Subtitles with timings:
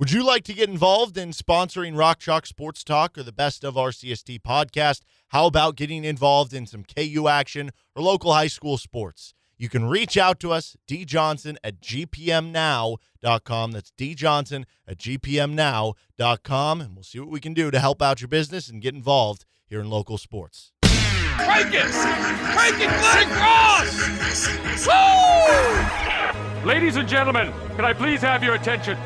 [0.00, 3.62] Would you like to get involved in sponsoring Rock Chalk Sports Talk or the Best
[3.62, 5.02] of RCST podcast?
[5.28, 9.34] How about getting involved in some KU action or local high school sports?
[9.58, 13.72] You can reach out to us, djohnson at gpmnow.com.
[13.72, 16.80] That's djohnson at gpmnow.com.
[16.80, 19.44] And we'll see what we can do to help out your business and get involved
[19.66, 20.72] here in local sports.
[20.82, 21.84] Crank it!
[21.84, 24.48] Crank it, Glenn Cross!
[24.86, 26.66] Woo!
[26.66, 28.96] Ladies and gentlemen, can I please have your attention?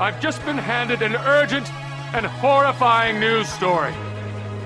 [0.00, 1.72] I've just been handed an urgent
[2.14, 3.92] and horrifying news story.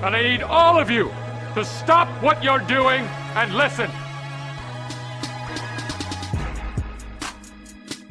[0.01, 1.11] And I need all of you
[1.53, 3.91] to stop what you're doing and listen.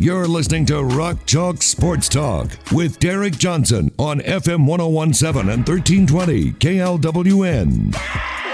[0.01, 6.53] You're listening to Rock Chalk Sports Talk with Derek Johnson on FM 1017 and 1320
[6.53, 8.48] KLWN.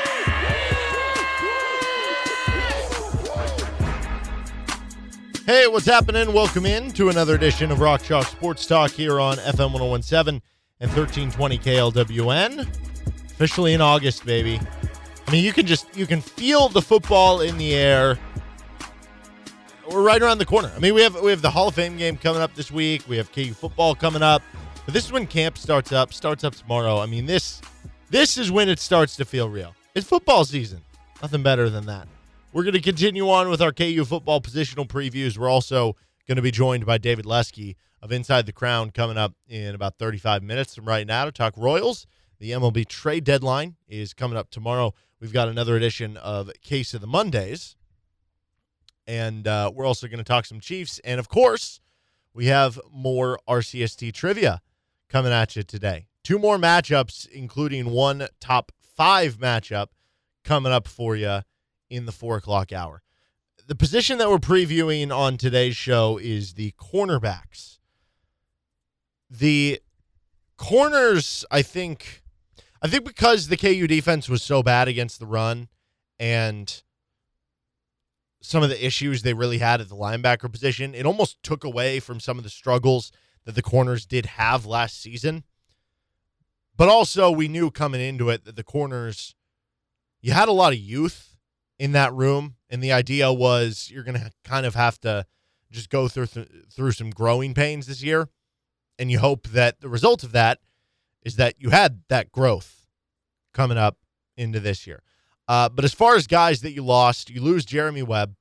[5.46, 6.32] Hey, what's happening?
[6.32, 10.40] Welcome in to another edition of Rock Chalk Sports Talk here on FM 1017
[10.80, 12.60] and 1320 KLWN.
[13.27, 14.58] Officially in August, baby.
[15.28, 18.19] I mean, you can just you can feel the football in the air.
[19.91, 20.72] We're right around the corner.
[20.74, 23.04] I mean, we have we have the Hall of Fame game coming up this week.
[23.06, 24.41] We have KU football coming up.
[24.86, 26.14] But this is when camp starts up.
[26.14, 27.00] Starts up tomorrow.
[27.00, 27.60] I mean, this
[28.08, 29.74] this is when it starts to feel real.
[29.94, 30.80] It's football season.
[31.20, 32.08] Nothing better than that.
[32.55, 35.36] We're going to continue on with our KU football positional previews.
[35.36, 35.97] We're also
[36.28, 39.98] going to be joined by David Lesky of Inside the Crown coming up in about
[39.98, 42.06] 35 minutes from right now to talk Royals.
[42.38, 44.94] The MLB trade deadline is coming up tomorrow.
[45.19, 47.75] We've got another edition of Case of the Mondays.
[49.05, 51.00] And uh, we're also going to talk some Chiefs.
[51.02, 51.80] And of course,
[52.34, 54.62] we have more RCST trivia
[55.08, 56.06] coming at you today.
[56.22, 59.88] Two more matchups, including one top five matchup
[60.44, 61.41] coming up for you
[61.95, 63.03] in the four o'clock hour.
[63.67, 67.78] The position that we're previewing on today's show is the cornerbacks.
[69.31, 69.81] The
[70.56, 72.22] corners, I think,
[72.83, 75.69] I think because the KU defense was so bad against the run
[76.19, 76.83] and
[78.43, 82.00] some of the issues they really had at the linebacker position, it almost took away
[82.00, 83.10] from some of the struggles
[83.47, 85.44] that the corners did have last season.
[86.77, 89.34] But also, we knew coming into it that the corners,
[90.21, 91.34] you had a lot of youth
[91.84, 95.27] in that room, and the idea was you're going to kind of have to
[95.71, 98.31] just go through th- through some growing pains this year,
[98.99, 100.61] and you hope that the result of that
[101.21, 102.87] is that you had that growth
[103.53, 103.99] coming up
[104.34, 105.03] into this year.
[105.47, 108.34] Uh, but as far as guys that you lost, you lose Jeremy Webb.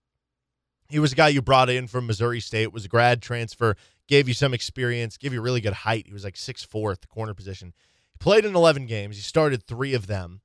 [0.87, 3.75] He was a guy you brought in from Missouri State, was a grad transfer,
[4.07, 6.07] gave you some experience, gave you really good height.
[6.07, 7.73] He was like six four at the corner position.
[8.13, 9.17] He played in 11 games.
[9.17, 10.39] He started three of them.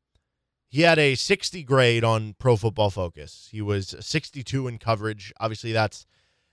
[0.68, 3.48] He had a 60 grade on Pro Football Focus.
[3.50, 5.32] He was 62 in coverage.
[5.40, 6.06] Obviously, that's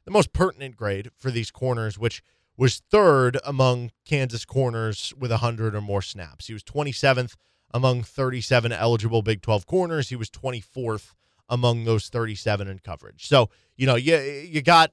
[0.06, 2.24] the most pertinent grade for these corners, which
[2.58, 6.48] was third among Kansas corners with 100 or more snaps.
[6.48, 7.36] He was 27th
[7.72, 10.10] among 37 eligible Big 12 corners.
[10.10, 11.14] He was 24th
[11.50, 13.28] among those 37 in coverage.
[13.28, 14.92] So, you know, you, you got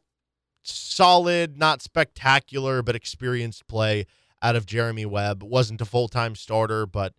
[0.62, 4.06] solid, not spectacular, but experienced play
[4.42, 5.42] out of Jeremy Webb.
[5.44, 7.14] Wasn't a full time starter, but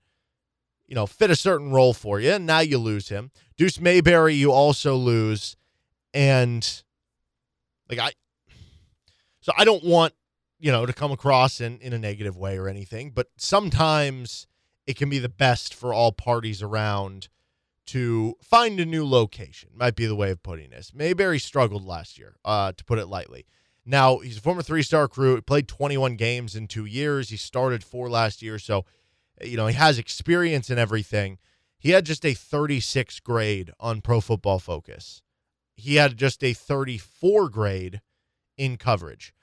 [0.87, 2.31] you know, fit a certain role for you.
[2.31, 3.31] And now you lose him.
[3.57, 5.55] Deuce Mayberry, you also lose.
[6.13, 6.83] And
[7.89, 8.11] like I
[9.41, 10.13] so I don't want,
[10.59, 14.47] you know, to come across in, in a negative way or anything, but sometimes
[14.87, 17.27] it can be the best for all parties around
[17.87, 20.93] to find a new location, might be the way of putting this.
[20.93, 23.45] Mayberry struggled last year, uh, to put it lightly.
[23.85, 25.35] Now, he's a former three star crew.
[25.35, 27.29] He played 21 games in two years.
[27.29, 28.57] He started four last year.
[28.57, 28.85] So
[29.41, 31.37] you know, he has experience and everything.
[31.77, 35.21] He had just a 36 grade on Pro Football Focus.
[35.75, 38.01] He had just a 34 grade
[38.57, 39.33] in coverage.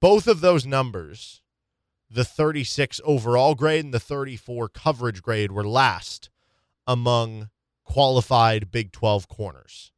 [0.00, 1.42] Both of those numbers,
[2.10, 6.28] the 36 overall grade and the 34 coverage grade, were last
[6.86, 7.50] among
[7.84, 9.92] qualified Big 12 corners.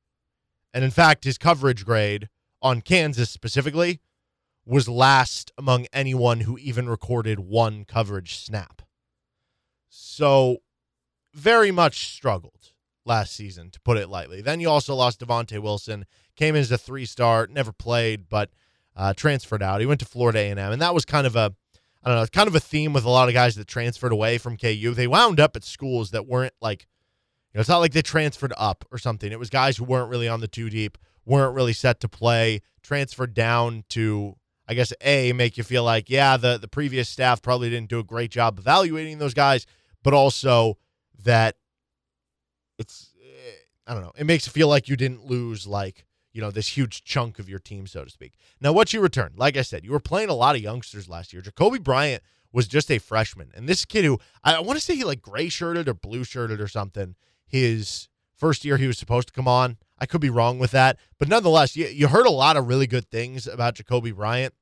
[0.72, 2.28] And in fact, his coverage grade
[2.62, 4.00] on Kansas specifically
[4.64, 8.82] was last among anyone who even recorded one coverage snap.
[9.88, 10.58] So,
[11.34, 12.72] very much struggled
[13.04, 14.40] last season, to put it lightly.
[14.40, 16.04] Then you also lost Devontae Wilson,
[16.36, 18.50] came in as a three star, never played, but
[18.94, 19.80] uh, transferred out.
[19.80, 21.54] He went to Florida A&M, and that was kind of a,
[22.04, 24.38] I don't know, kind of a theme with a lot of guys that transferred away
[24.38, 24.92] from KU.
[24.94, 26.86] They wound up at schools that weren't like,
[27.52, 29.32] you know, it's not like they transferred up or something.
[29.32, 32.60] It was guys who weren't really on the two deep, weren't really set to play,
[32.82, 34.34] transferred down to
[34.70, 37.98] I guess a make you feel like yeah the the previous staff probably didn't do
[37.98, 39.64] a great job evaluating those guys
[40.08, 40.78] but also
[41.22, 41.54] that
[42.78, 43.50] it's eh,
[43.86, 44.14] I don't know.
[44.16, 47.46] It makes it feel like you didn't lose like you know, this huge chunk of
[47.46, 48.32] your team, so to speak.
[48.58, 51.34] Now, what you return, like I said, you were playing a lot of youngsters last
[51.34, 51.42] year.
[51.42, 52.22] Jacoby Bryant
[52.52, 53.50] was just a freshman.
[53.54, 56.58] And this kid who I want to say he like gray shirted or blue shirted
[56.58, 57.14] or something,
[57.46, 59.76] his first year he was supposed to come on.
[59.98, 60.98] I could be wrong with that.
[61.18, 64.54] But nonetheless, you, you heard a lot of really good things about Jacoby Bryant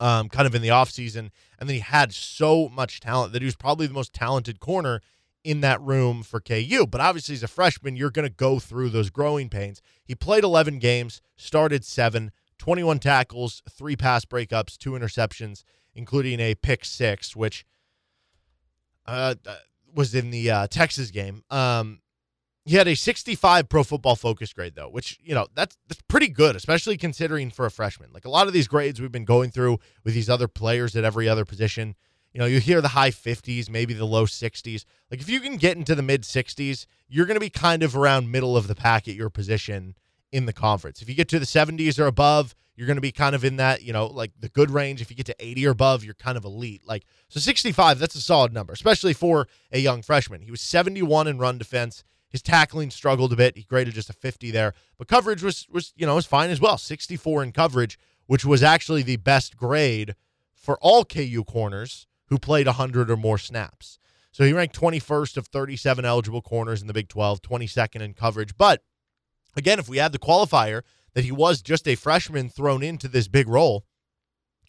[0.00, 1.30] um, kind of in the offseason.
[1.58, 5.00] And then he had so much talent that he was probably the most talented corner
[5.44, 6.86] in that room for KU.
[6.86, 9.80] But obviously, as a freshman, you're going to go through those growing pains.
[10.04, 15.62] He played 11 games, started seven, 21 tackles, three pass breakups, two interceptions,
[15.94, 17.64] including a pick six, which
[19.06, 19.56] uh, uh
[19.94, 21.42] was in the uh, Texas game.
[21.48, 22.00] Um,
[22.66, 26.28] he had a 65 pro football focus grade though, which, you know, that's that's pretty
[26.28, 28.10] good, especially considering for a freshman.
[28.12, 31.04] Like a lot of these grades we've been going through with these other players at
[31.04, 31.94] every other position,
[32.32, 34.84] you know, you hear the high 50s, maybe the low 60s.
[35.10, 37.96] Like if you can get into the mid 60s, you're going to be kind of
[37.96, 39.94] around middle of the pack at your position
[40.32, 41.00] in the conference.
[41.00, 43.56] If you get to the 70s or above, you're going to be kind of in
[43.56, 45.00] that, you know, like the good range.
[45.00, 46.82] If you get to 80 or above, you're kind of elite.
[46.84, 50.42] Like so 65, that's a solid number, especially for a young freshman.
[50.42, 52.04] He was 71 in run defense.
[52.36, 53.56] His tackling struggled a bit.
[53.56, 56.60] He graded just a 50 there, but coverage was was you know was fine as
[56.60, 56.76] well.
[56.76, 60.14] 64 in coverage, which was actually the best grade
[60.54, 63.98] for all KU corners who played 100 or more snaps.
[64.32, 68.54] So he ranked 21st of 37 eligible corners in the Big 12, 22nd in coverage.
[68.58, 68.82] But
[69.56, 70.82] again, if we add the qualifier
[71.14, 73.86] that he was just a freshman thrown into this big role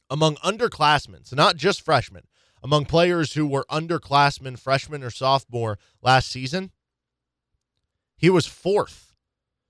[0.10, 2.28] among underclassmen, so not just freshmen,
[2.64, 6.72] among players who were underclassmen, freshman or sophomore last season,
[8.18, 9.14] he was fourth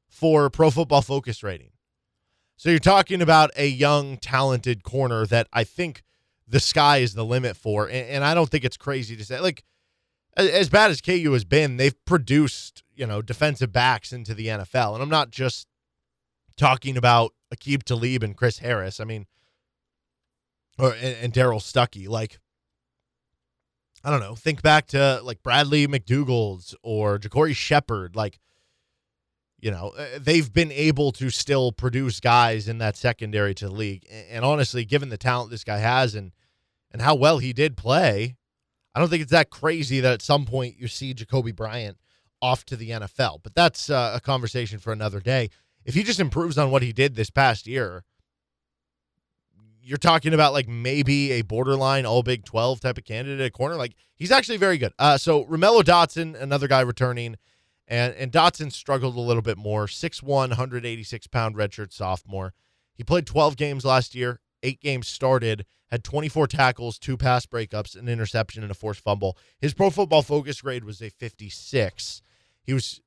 [0.07, 1.71] for Pro Football Focus rating.
[2.55, 6.03] So you're talking about a young, talented corner that I think
[6.47, 7.85] the sky is the limit for.
[7.85, 9.63] And, and I don't think it's crazy to say, like,
[10.35, 14.93] as bad as KU has been, they've produced, you know, defensive backs into the NFL.
[14.93, 15.67] And I'm not just
[16.57, 18.99] talking about Aqib Talib and Chris Harris.
[18.99, 19.25] I mean,
[20.79, 22.07] or and, and Darrell Stuckey.
[22.07, 22.39] Like,
[24.03, 28.15] I don't know, think back to like Bradley McDougald's or Ja'Cory Shepherd.
[28.15, 28.39] Like,
[29.59, 33.73] you know, uh, they've been able to still produce guys in that secondary to the
[33.73, 34.05] league.
[34.29, 36.31] And honestly, given the talent this guy has and
[36.91, 38.37] and how well he did play,
[38.95, 41.97] I don't think it's that crazy that at some point you see Jacoby Bryant
[42.41, 43.39] off to the NFL.
[43.43, 45.49] But that's uh, a conversation for another day.
[45.85, 48.03] If he just improves on what he did this past year,
[49.87, 53.75] you're talking about like maybe a borderline all Big 12 type of candidate at corner.
[53.75, 54.91] Like he's actually very good.
[54.99, 57.37] Uh, so Ra'Mello Dotson, another guy returning,
[57.87, 59.87] and and Dotson struggled a little bit more.
[59.87, 62.53] 6'1", 186 pound redshirt sophomore.
[62.95, 64.41] He played 12 games last year.
[64.61, 69.37] Eight games started, had 24 tackles, two pass breakups, an interception, and a forced fumble.
[69.59, 72.21] His Pro Football Focus grade was a 56.
[72.63, 73.01] He was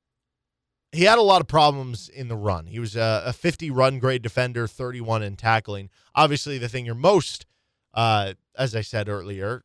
[0.92, 2.66] he had a lot of problems in the run.
[2.66, 5.88] He was a, a 50 run grade defender, 31 in tackling.
[6.14, 7.46] Obviously, the thing you're most,
[7.94, 9.62] uh, as I said earlier,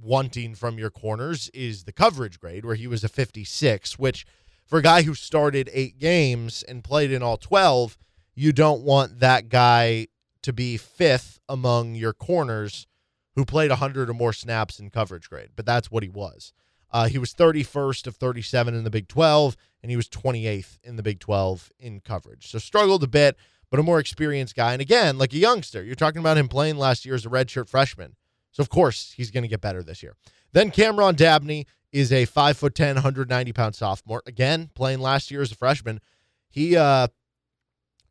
[0.00, 4.24] wanting from your corners is the coverage grade, where he was a 56, which
[4.64, 7.98] for a guy who started eight games and played in all 12,
[8.34, 10.06] you don't want that guy
[10.42, 12.86] to be fifth among your corners
[13.34, 16.52] who played 100 or more snaps in coverage grade, but that's what he was.
[16.92, 20.96] Uh, he was 31st of 37 in the Big 12, and he was 28th in
[20.96, 22.50] the Big 12 in coverage.
[22.50, 23.36] So struggled a bit,
[23.70, 24.72] but a more experienced guy.
[24.72, 27.68] And again, like a youngster, you're talking about him playing last year as a redshirt
[27.68, 28.16] freshman.
[28.50, 30.14] So of course he's going to get better this year.
[30.52, 34.22] Then Cameron Dabney is a 5'10, 190 pound sophomore.
[34.26, 36.00] Again, playing last year as a freshman.
[36.50, 37.08] He uh,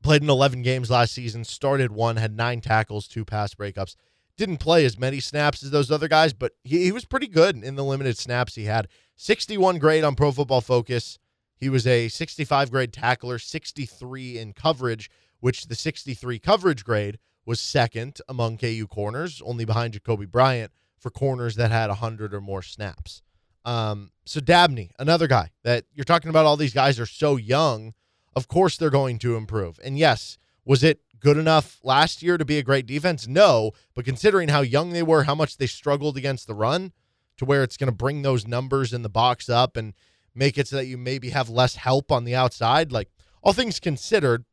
[0.02, 3.96] played in 11 games last season, started one, had nine tackles, two pass breakups.
[4.38, 7.58] Didn't play as many snaps as those other guys, but he, he was pretty good
[7.64, 8.88] in the limited snaps he had.
[9.16, 11.20] 61 grade on Pro Football Focus.
[11.56, 15.10] He was a 65 grade tackler, 63 in coverage,
[15.40, 21.10] which the 63 coverage grade was second among KU corners, only behind Jacoby Bryant for
[21.10, 23.22] corners that had 100 or more snaps.
[23.66, 27.94] Um, so Dabney, another guy that you're talking about, all these guys are so young.
[28.36, 29.80] Of course, they're going to improve.
[29.84, 33.28] And yes, was it good enough last year to be a great defense?
[33.28, 36.92] No, but considering how young they were, how much they struggled against the run,
[37.38, 39.94] to where it's going to bring those numbers in the box up and
[40.36, 42.92] make it so that you maybe have less help on the outside.
[42.92, 43.10] Like
[43.42, 44.46] all things considered,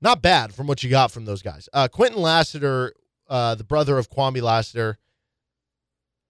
[0.00, 1.68] not bad from what you got from those guys.
[1.72, 2.92] Uh, Quentin Lassiter,
[3.28, 4.98] uh, the brother of Kwamie Lassiter,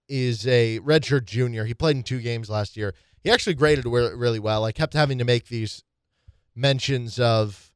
[0.07, 1.65] is a redshirt junior.
[1.65, 2.93] He played in two games last year.
[3.21, 4.65] He actually graded really well.
[4.65, 5.83] I kept having to make these
[6.55, 7.71] mentions of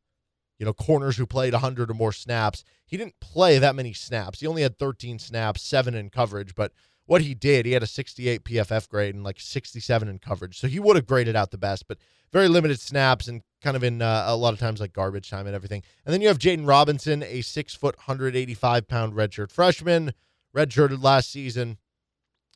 [0.58, 2.64] you know, corners who played 100 or more snaps.
[2.86, 4.40] He didn't play that many snaps.
[4.40, 6.72] He only had 13 snaps, seven in coverage, but
[7.06, 10.60] what he did, he had a 68 PFF grade and like 67 in coverage.
[10.60, 11.98] So he would have graded out the best, but
[12.34, 15.48] very limited snaps and kind of in uh, a lot of times like garbage time
[15.48, 15.84] and everything.
[16.06, 20.14] And then you have Jaden Robinson, a six foot, 185 pound redshirt freshman,
[20.56, 21.78] redshirted last season,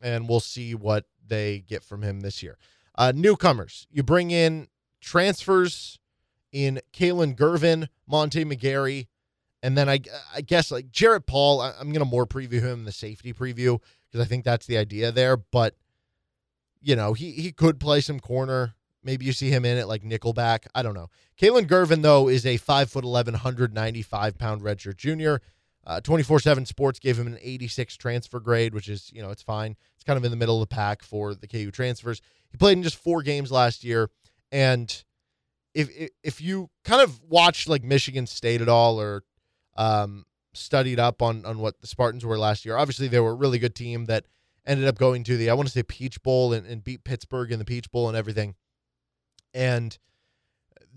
[0.02, 2.58] and we'll see what they get from him this year.
[2.96, 4.68] Uh, newcomers, you bring in
[5.00, 6.00] transfers
[6.52, 9.08] in Kalon Gervin, Monte McGarry,
[9.64, 10.00] and then I,
[10.34, 11.62] I guess like Jarrett Paul.
[11.62, 13.80] I, am going to more preview him in the safety preview
[14.10, 15.38] because I think that's the idea there.
[15.38, 15.76] But
[16.82, 18.76] you know, he he could play some corner.
[19.04, 20.68] Maybe you see him in it like nickelback.
[20.76, 21.10] I don't know.
[21.38, 25.42] Kalon Gervin though is a five foot 11, 195 pound redshirt junior.
[25.86, 29.76] Uh, 24/7 Sports gave him an 86 transfer grade, which is you know it's fine.
[29.96, 32.22] It's kind of in the middle of the pack for the KU transfers.
[32.52, 34.10] He played in just four games last year,
[34.52, 35.04] and
[35.74, 39.24] if if you kind of watched like Michigan State at all or
[39.78, 42.78] um, studied up on on what the Spartans were last year.
[42.78, 44.26] Obviously, they were a really good team that
[44.66, 47.52] ended up going to the I want to say Peach Bowl and, and beat Pittsburgh
[47.52, 48.56] in the Peach Bowl and everything.
[49.54, 49.98] And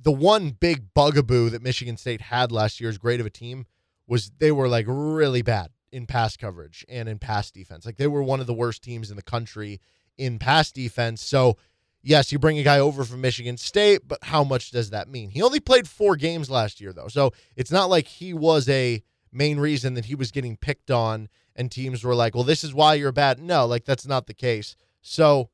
[0.00, 3.66] the one big bugaboo that Michigan State had last year, as great of a team,
[4.06, 7.86] was they were like really bad in pass coverage and in pass defense.
[7.86, 9.80] Like they were one of the worst teams in the country
[10.18, 11.22] in pass defense.
[11.22, 11.56] So
[12.04, 15.30] yes, you bring a guy over from Michigan State, but how much does that mean?
[15.30, 17.08] He only played four games last year, though.
[17.08, 21.28] So it's not like he was a main reason that he was getting picked on
[21.56, 23.40] and teams were like, well, this is why you're bad.
[23.40, 24.76] No, like that's not the case.
[25.02, 25.50] So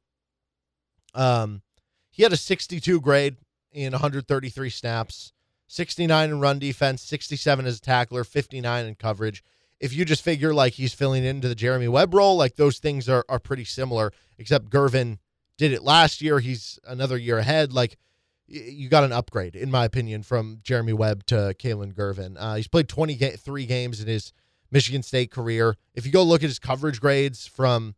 [1.14, 1.62] um
[2.10, 3.36] he had a 62 grade
[3.72, 5.32] in 133 snaps,
[5.68, 9.42] 69 in run defense, 67 as a tackler, 59 in coverage.
[9.78, 13.08] If you just figure like he's filling into the Jeremy Webb role, like those things
[13.08, 15.18] are are pretty similar, except Gervin
[15.60, 16.38] did it last year.
[16.40, 17.70] He's another year ahead.
[17.70, 17.98] Like
[18.46, 22.36] you got an upgrade, in my opinion, from Jeremy Webb to Kalon Gervin.
[22.38, 24.32] Uh, he's played 23 games in his
[24.70, 25.76] Michigan State career.
[25.94, 27.94] If you go look at his coverage grades from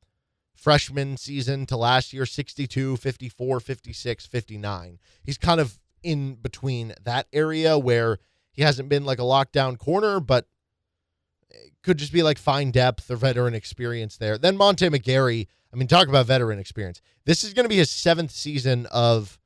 [0.57, 4.99] freshman season to last year 62, 54, 56, 59.
[5.23, 8.19] He's kind of in between that area where
[8.50, 10.49] he hasn't been like a lockdown corner, but
[11.85, 14.37] could just be like fine depth or veteran experience there.
[14.37, 17.00] Then Monte McGarry I mean, talk about veteran experience.
[17.24, 19.38] This is going to be his seventh season of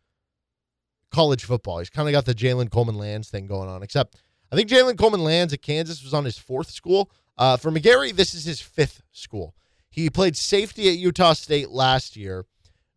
[1.13, 1.79] college football.
[1.79, 4.17] He's kind of got the Jalen Coleman Lands thing going on, except
[4.51, 7.11] I think Jalen Coleman Lands at Kansas was on his fourth school.
[7.39, 9.55] Uh, for McGarry, this is his fifth school.
[9.89, 12.45] He played safety at Utah State last year,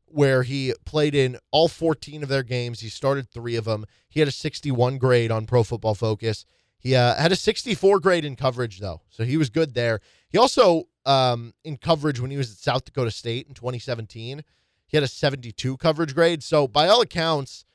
[0.05, 2.79] where he played in all 14 of their games.
[2.79, 3.85] He started three of them.
[4.09, 6.45] He had a 61 grade on Pro Football Focus.
[6.77, 9.99] He uh, had a 64 grade in coverage, though, so he was good there.
[10.29, 14.43] He also um, in coverage when he was at South Dakota State in 2017.
[14.85, 16.43] He had a 72 coverage grade.
[16.43, 17.65] So by all accounts,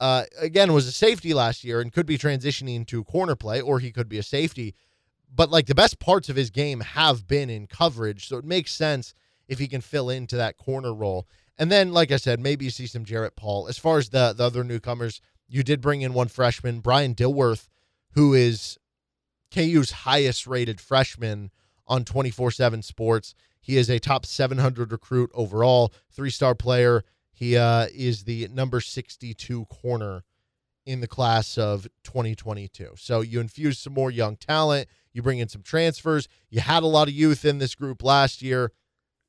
[0.00, 3.78] uh, again, was a safety last year and could be transitioning to corner play, or
[3.78, 4.74] he could be a safety.
[5.34, 8.72] But like the best parts of his game have been in coverage, so it makes
[8.72, 9.14] sense
[9.48, 11.26] if he can fill into that corner role.
[11.58, 13.68] And then, like I said, maybe you see some Jarrett Paul.
[13.68, 17.68] As far as the the other newcomers, you did bring in one freshman, Brian Dilworth,
[18.12, 18.78] who is
[19.52, 21.50] KU's highest rated freshman
[21.86, 23.34] on 24 7 Sports.
[23.60, 27.04] He is a top 700 recruit overall, three star player.
[27.32, 30.24] He uh, is the number 62 corner
[30.84, 32.94] in the class of 2022.
[32.96, 36.28] So you infuse some more young talent, you bring in some transfers.
[36.50, 38.72] You had a lot of youth in this group last year.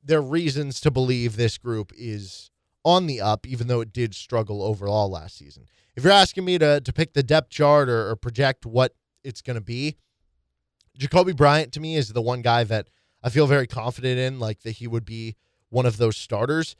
[0.02, 2.50] There are reasons to believe this group is
[2.84, 5.66] on the up, even though it did struggle overall last season.
[5.96, 9.40] If you're asking me to, to pick the depth chart or, or project what it's
[9.40, 9.96] going to be,
[10.96, 12.88] Jacoby Bryant to me is the one guy that
[13.22, 15.36] I feel very confident in, like that he would be
[15.70, 16.76] one of those starters.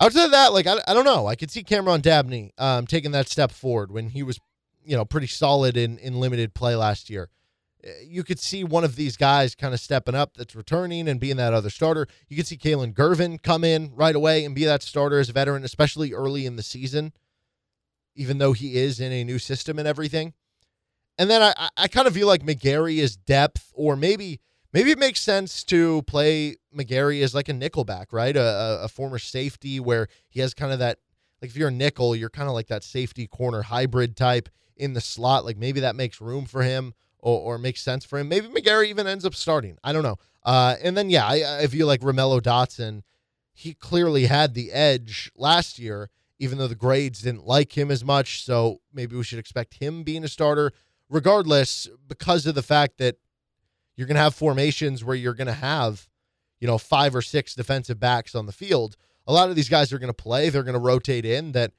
[0.00, 1.26] Outside of that, like I, I don't know.
[1.26, 4.38] I could see Cameron Dabney um, taking that step forward when he was,
[4.84, 7.30] you know, pretty solid in in limited play last year.
[7.82, 11.20] Eh, you could see one of these guys kind of stepping up that's returning and
[11.20, 12.06] being that other starter.
[12.28, 15.32] You could see Kalon Gervin come in right away and be that starter as a
[15.32, 17.12] veteran, especially early in the season,
[18.14, 20.32] even though he is in a new system and everything.
[21.18, 24.40] And then I, I kind of feel like McGarry is depth, or maybe
[24.72, 28.36] maybe it makes sense to play McGarry as like a nickelback, right?
[28.36, 30.98] A, a former safety where he has kind of that
[31.42, 34.92] like if you're a nickel, you're kind of like that safety corner hybrid type in
[34.92, 35.44] the slot.
[35.44, 38.28] Like maybe that makes room for him or, or makes sense for him.
[38.28, 39.76] Maybe McGarry even ends up starting.
[39.82, 40.16] I don't know.
[40.44, 43.02] Uh, and then yeah, I, I feel like Ra'Mello Dotson,
[43.52, 48.04] he clearly had the edge last year, even though the grades didn't like him as
[48.04, 48.44] much.
[48.44, 50.72] So maybe we should expect him being a starter
[51.08, 53.16] regardless, because of the fact that
[53.96, 56.08] you're going to have formations where you're going to have,
[56.60, 58.96] you know, five or six defensive backs on the field,
[59.26, 60.48] a lot of these guys are going to play.
[60.48, 61.52] They're going to rotate in.
[61.52, 61.72] That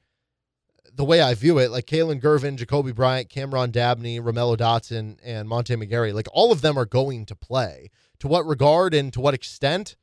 [0.94, 5.48] the way I view it, like Kalon Gervin, Jacoby Bryant, Cameron Dabney, Ra'Mello Dotson, and
[5.48, 7.90] Monte McGarry, like all of them are going to play.
[8.20, 9.96] To what regard and to what extent,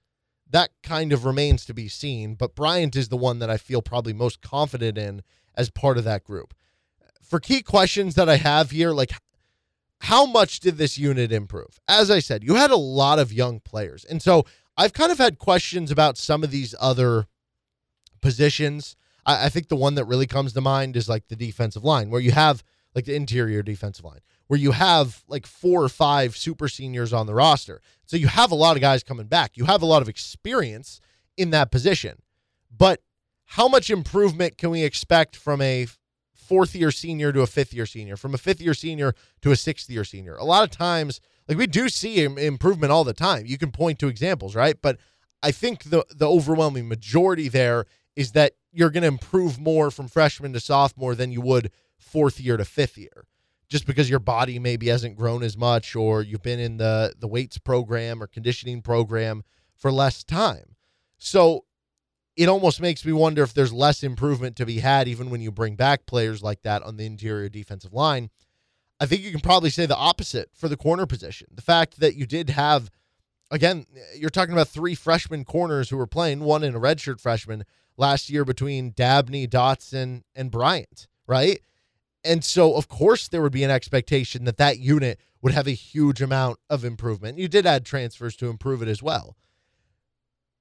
[0.49, 2.35] that kind of remains to be seen.
[2.35, 5.21] But Bryant is the one that I feel probably most confident in
[5.55, 6.53] as part of that group.
[7.27, 9.11] For key questions that I have here, like
[10.01, 11.79] how much did this unit improve?
[11.87, 14.05] As I said, you had a lot of young players.
[14.05, 14.45] And so
[14.77, 17.25] I've kind of had questions about some of these other
[18.21, 18.95] positions.
[19.25, 22.09] I, I, think the one that really comes to mind is like the defensive line,
[22.09, 26.37] where you have like the interior defensive line, where you have like four or five
[26.37, 27.81] super seniors on the roster.
[28.05, 29.57] So you have a lot of guys coming back.
[29.57, 31.01] You have a lot of experience
[31.35, 32.21] in that position.
[32.75, 33.01] But
[33.45, 35.87] how much improvement can we expect from a
[36.47, 39.55] fourth year senior to a fifth year senior, from a fifth year senior to a
[39.55, 40.35] sixth year senior?
[40.35, 43.45] A lot of times, like we do see improvement all the time.
[43.45, 44.81] You can point to examples, right?
[44.81, 44.97] But
[45.43, 47.85] I think the the overwhelming majority there
[48.15, 52.39] is that you're going to improve more from freshman to sophomore than you would fourth
[52.39, 53.25] year to fifth year
[53.69, 57.27] just because your body maybe hasn't grown as much or you've been in the the
[57.27, 59.43] weights program or conditioning program
[59.75, 60.75] for less time.
[61.17, 61.65] So
[62.37, 65.51] it almost makes me wonder if there's less improvement to be had even when you
[65.51, 68.29] bring back players like that on the interior defensive line.
[68.99, 71.47] I think you can probably say the opposite for the corner position.
[71.53, 72.89] The fact that you did have
[73.51, 77.63] again, you're talking about three freshman corners who were playing, one in a redshirt freshman
[77.97, 81.59] last year between Dabney, Dotson, and Bryant, right?
[82.23, 85.71] And so, of course, there would be an expectation that that unit would have a
[85.71, 87.37] huge amount of improvement.
[87.37, 89.35] You did add transfers to improve it as well.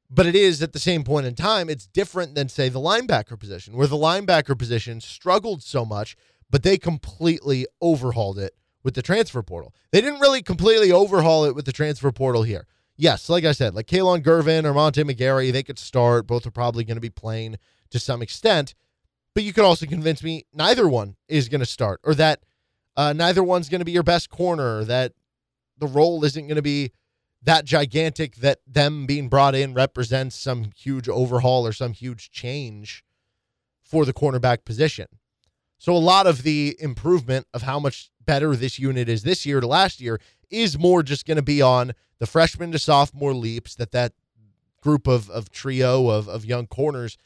[0.08, 3.38] But it is at the same point in time, it's different than, say, the linebacker
[3.38, 6.16] position, where the linebacker position struggled so much,
[6.48, 9.74] but they completely overhauled it with the transfer portal.
[9.90, 12.66] They didn't really completely overhaul it with the transfer portal here.
[12.96, 16.26] Yes, like I said, like Kalon Gervin or Monte McGarry, they could start.
[16.26, 17.56] Both are probably going to be playing
[17.90, 18.74] to some extent.
[19.34, 22.40] But you could also convince me neither one is going to start, or that
[22.96, 25.12] uh, neither one's going to be your best corner, that
[25.76, 26.92] the role isn't going to be
[27.46, 33.04] that gigantic that them being brought in represents some huge overhaul or some huge change
[33.82, 35.06] for the cornerback position.
[35.78, 39.60] So a lot of the improvement of how much better this unit is this year
[39.60, 43.76] to last year is more just going to be on the freshman to sophomore leaps
[43.76, 44.12] that that
[44.82, 47.16] group of of trio of of young corners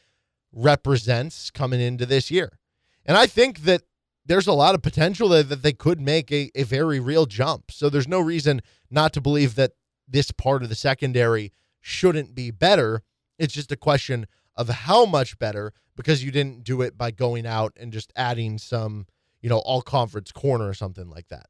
[0.53, 2.59] represents coming into this year.
[3.05, 3.81] And I think that
[4.25, 7.71] there's a lot of potential that, that they could make a, a very real jump.
[7.71, 9.71] So there's no reason not to believe that
[10.11, 13.01] this part of the secondary shouldn't be better.
[13.39, 17.45] It's just a question of how much better because you didn't do it by going
[17.45, 19.07] out and just adding some,
[19.41, 21.47] you know, all conference corner or something like that.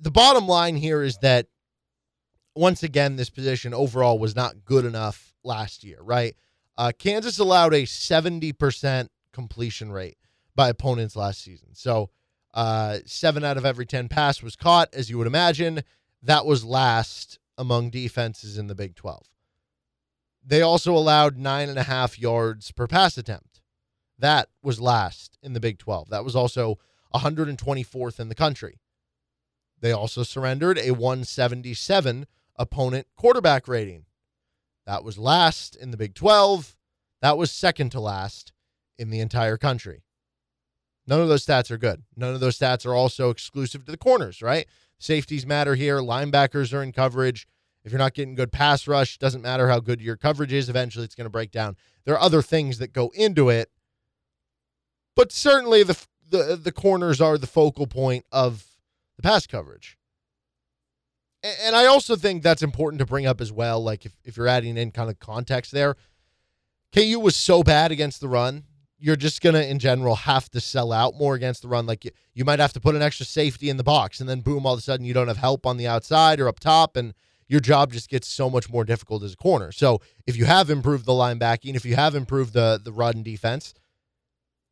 [0.00, 1.46] The bottom line here is that
[2.54, 6.34] once again, this position overall was not good enough last year, right?
[6.78, 10.16] Uh, Kansas allowed a 70% completion rate
[10.54, 11.68] by opponents last season.
[11.74, 12.10] So
[12.54, 15.82] uh, seven out of every 10 pass was caught, as you would imagine.
[16.22, 19.22] That was last among defenses in the Big 12.
[20.44, 23.60] They also allowed nine and a half yards per pass attempt.
[24.18, 26.10] That was last in the Big 12.
[26.10, 26.78] That was also
[27.14, 28.78] 124th in the country.
[29.80, 34.04] They also surrendered a 177 opponent quarterback rating.
[34.86, 36.76] That was last in the Big 12.
[37.20, 38.52] That was second to last
[38.98, 40.04] in the entire country.
[41.06, 42.02] None of those stats are good.
[42.16, 44.66] None of those stats are also exclusive to the corners, right?
[44.98, 45.98] Safeties matter here.
[45.98, 47.46] Linebackers are in coverage.
[47.84, 50.68] If you're not getting good pass rush, doesn't matter how good your coverage is.
[50.68, 51.76] Eventually, it's going to break down.
[52.04, 53.70] There are other things that go into it,
[55.14, 55.96] but certainly the
[56.28, 58.64] the the corners are the focal point of
[59.16, 59.96] the pass coverage
[61.64, 63.82] and I also think that's important to bring up as well.
[63.82, 65.96] Like if, if you're adding in kind of context there,
[66.94, 68.64] KU was so bad against the run.
[68.98, 71.86] You're just gonna, in general, have to sell out more against the run.
[71.86, 74.40] Like you, you might have to put an extra safety in the box, and then
[74.40, 76.96] boom, all of a sudden you don't have help on the outside or up top,
[76.96, 77.12] and
[77.46, 79.70] your job just gets so much more difficult as a corner.
[79.70, 83.74] So if you have improved the linebacking, if you have improved the the run defense,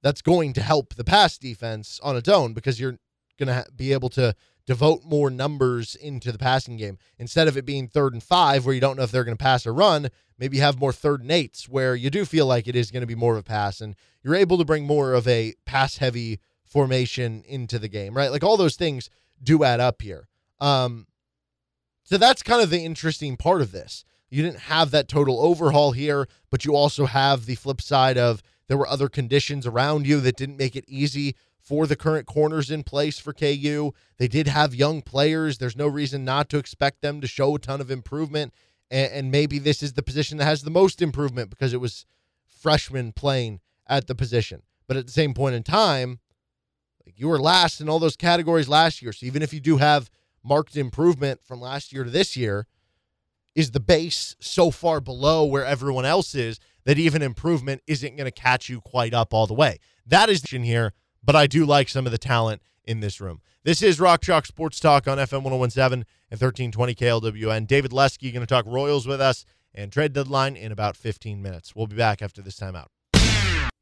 [0.02, 2.98] that's going to help the pass defense on its own because you're
[3.38, 4.34] gonna ha- be able to
[4.66, 6.98] devote more numbers into the passing game.
[7.18, 9.42] Instead of it being third and five, where you don't know if they're going to
[9.42, 12.76] pass or run, maybe have more third and eights, where you do feel like it
[12.76, 15.28] is going to be more of a pass, and you're able to bring more of
[15.28, 18.30] a pass heavy formation into the game, right?
[18.30, 19.10] Like all those things
[19.42, 20.28] do add up here.
[20.60, 21.06] Um,
[22.04, 24.04] so that's kind of the interesting part of this.
[24.30, 28.42] You didn't have that total overhaul here, but you also have the flip side of
[28.66, 32.70] there were other conditions around you that didn't make it easy for the current corners
[32.70, 33.92] in place for KU.
[34.18, 35.58] They did have young players.
[35.58, 38.52] There's no reason not to expect them to show a ton of improvement.
[38.90, 42.04] And, and maybe this is the position that has the most improvement because it was
[42.46, 44.62] freshmen playing at the position.
[44.86, 46.20] But at the same point in time,
[47.06, 49.12] like you were last in all those categories last year.
[49.12, 50.10] So even if you do have
[50.42, 52.66] marked improvement from last year to this year,
[53.54, 58.26] is the base so far below where everyone else is that even improvement isn't going
[58.26, 59.78] to catch you quite up all the way.
[60.06, 60.92] That is the here,
[61.24, 63.40] but I do like some of the talent in this room.
[63.62, 67.66] This is Rock Chalk Sports Talk on FM 1017 and 1320 KLWN.
[67.66, 71.74] David Lesky going to talk Royals with us and trade deadline in about 15 minutes.
[71.74, 72.86] We'll be back after this timeout.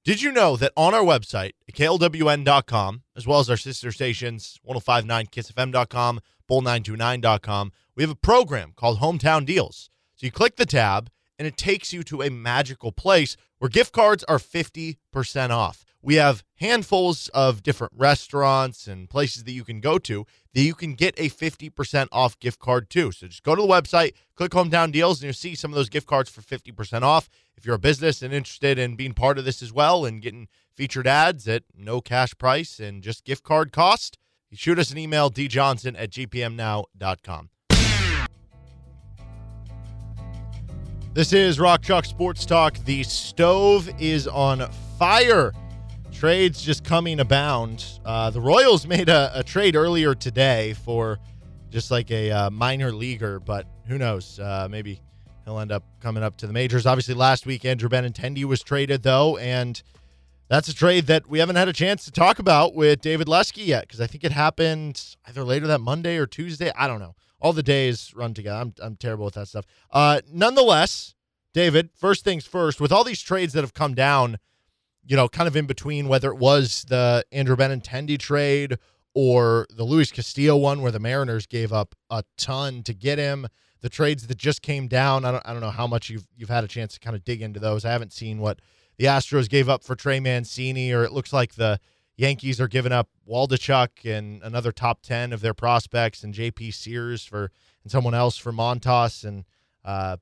[0.04, 6.20] Did you know that on our website, klwn.com, as well as our sister stations, 1059kissfm.com,
[6.50, 9.90] bull929.com, we have a program called Hometown Deals.
[10.16, 11.08] So you click the tab,
[11.42, 15.84] and it takes you to a magical place where gift cards are 50% off.
[16.00, 20.24] We have handfuls of different restaurants and places that you can go to
[20.54, 23.10] that you can get a 50% off gift card too.
[23.10, 25.88] So just go to the website, click Hometown Deals, and you'll see some of those
[25.88, 27.28] gift cards for 50% off.
[27.56, 30.46] If you're a business and interested in being part of this as well and getting
[30.76, 34.16] featured ads at no cash price and just gift card cost,
[34.52, 37.50] shoot us an email, djohnson at gpmnow.com.
[41.14, 42.78] This is Rock Chalk Sports Talk.
[42.86, 44.66] The stove is on
[44.98, 45.52] fire
[46.10, 47.84] trades just coming abound.
[48.02, 51.18] Uh, the Royals made a, a, trade earlier today for
[51.68, 54.40] just like a uh, minor leaguer, but who knows?
[54.40, 55.02] Uh, maybe
[55.44, 56.86] he'll end up coming up to the majors.
[56.86, 59.82] Obviously, last week Andrew Benintendi was traded though, and
[60.48, 63.64] that's a trade that we haven't had a chance to talk about with David Lesky
[63.64, 66.72] yet because I think it happened either later that Monday or Tuesday.
[66.74, 67.14] I don't know.
[67.42, 68.56] All the days run together.
[68.56, 69.66] I'm I'm terrible with that stuff.
[69.90, 71.14] Uh, nonetheless,
[71.52, 71.90] David.
[71.94, 72.80] First things first.
[72.80, 74.38] With all these trades that have come down
[75.04, 78.78] you know, kind of in between whether it was the Andrew Benintendi trade
[79.14, 83.46] or the Luis Castillo one where the Mariners gave up a ton to get him.
[83.80, 86.48] The trades that just came down, I don't, I don't know how much you've you've
[86.48, 87.84] had a chance to kind of dig into those.
[87.84, 88.60] I haven't seen what
[88.96, 91.80] the Astros gave up for Trey Mancini, or it looks like the
[92.16, 96.70] Yankees are giving up Waldichuk and another top ten of their prospects, and J.P.
[96.72, 97.50] Sears for
[97.82, 99.44] and someone else for Montas, and
[99.84, 100.16] uh,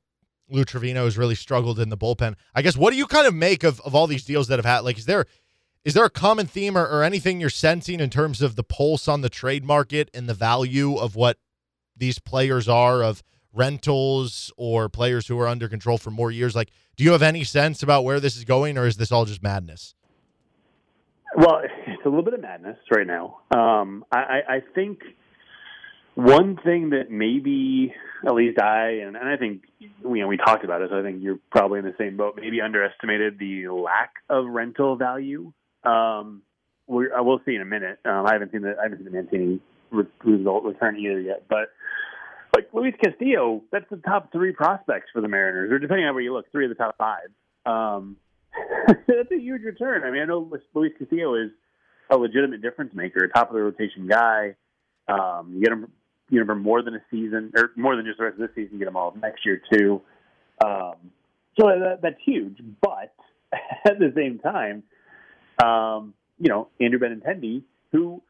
[0.48, 2.35] Lou Trivino has really struggled in the bullpen.
[2.55, 4.64] I guess what do you kind of make of, of all these deals that have
[4.64, 4.81] had?
[4.81, 5.26] Like, is there
[5.85, 9.09] is there a common theme or, or anything you're sensing in terms of the pulse
[9.09, 11.38] on the trade market and the value of what
[11.96, 13.22] these players are of
[13.53, 16.55] rentals or players who are under control for more years?
[16.55, 19.24] Like, do you have any sense about where this is going, or is this all
[19.24, 19.94] just madness?
[21.37, 23.40] Well, it's a little bit of madness right now.
[23.51, 25.01] Um, I, I think
[26.14, 27.95] one thing that maybe
[28.27, 29.90] at least I and, and I think you
[30.21, 30.90] know we talked about it.
[30.90, 32.38] So I think you're probably in the same boat.
[32.40, 35.53] Maybe underestimated the lack of rental value.
[35.85, 36.43] Um,
[36.87, 38.01] we I will see in a minute.
[38.05, 39.61] Um, I haven't seen the I haven't seen the Mancini
[40.25, 41.71] result return either yet, but
[42.55, 46.23] like Luis Castillo, that's the top three prospects for the Mariners, or depending on where
[46.23, 47.29] you look, three of the top five.
[47.64, 48.16] Um,
[48.89, 50.05] that's a huge return.
[50.05, 51.51] I mean, I know Luis Castillo is
[52.11, 54.57] a legitimate difference maker, a top of the rotation guy.
[55.09, 55.91] Um, you get him
[56.31, 58.55] you know, for more than a season or more than just the rest of this
[58.55, 60.01] season, get him all next year too.
[60.65, 60.95] Um,
[61.59, 62.59] so that, that's huge.
[62.81, 63.13] But
[63.85, 64.85] at the same time,
[65.63, 68.23] um, you know, Andrew Benintendi, who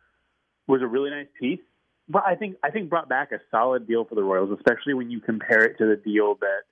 [0.67, 1.61] was a really nice piece,
[2.09, 5.11] but I think I think brought back a solid deal for the Royals, especially when
[5.11, 6.63] you compare it to the deal that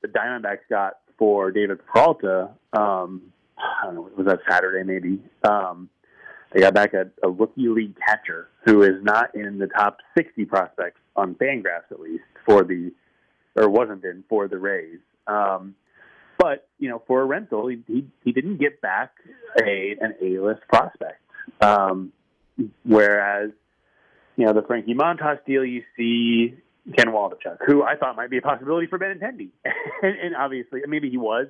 [0.00, 2.50] the Diamondbacks got for David Peralta.
[2.72, 5.20] Um, I don't know, was that Saturday maybe?
[5.44, 5.88] Um,
[6.52, 10.44] they got back a, a rookie league catcher who is not in the top 60
[10.46, 12.92] prospects on Fangraphs, at least for the,
[13.56, 15.00] or wasn't in for the Rays.
[15.26, 15.74] Um,
[16.38, 19.10] but you know, for a rental, he he, he didn't get back
[19.60, 21.20] a an A list prospect.
[21.60, 22.12] Um,
[22.84, 23.50] whereas,
[24.36, 26.54] you know, the Frankie Montas deal, you see
[26.96, 29.50] Ken Waldichuk, who I thought might be a possibility for Benintendi,
[30.02, 31.46] and, and obviously maybe he was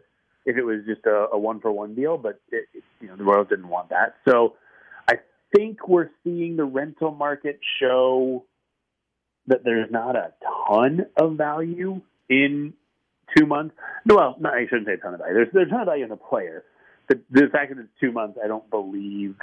[0.48, 2.66] if it was just a, a one for one deal, but it,
[3.00, 4.14] you know the Royals didn't want that.
[4.26, 4.54] So
[5.06, 5.16] I
[5.54, 8.44] think we're seeing the rental market show
[9.46, 10.32] that there's not a
[10.68, 12.72] ton of value in
[13.36, 13.74] two months.
[14.06, 15.34] Well, no, I shouldn't say a ton of value.
[15.34, 16.64] There's there's a ton of value in the player.
[17.08, 19.36] The, the fact that it's two months, I don't believe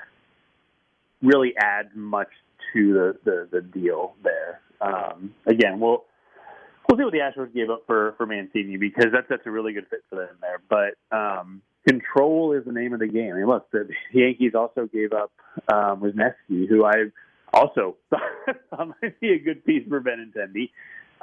[1.22, 2.30] really adds much
[2.74, 4.62] to the the, the deal there.
[4.82, 6.04] Um, again, we'll
[6.90, 9.74] we'll see what the Astros gave up for for Mancini because that's that's a really
[9.74, 10.62] good fit for them there.
[10.70, 13.34] But um, control is the name of the game.
[13.34, 15.32] I mean, look, the Yankees also gave up
[15.72, 17.12] um, Wesneski, who I
[17.54, 20.70] also thought might be a good piece for Benintendi,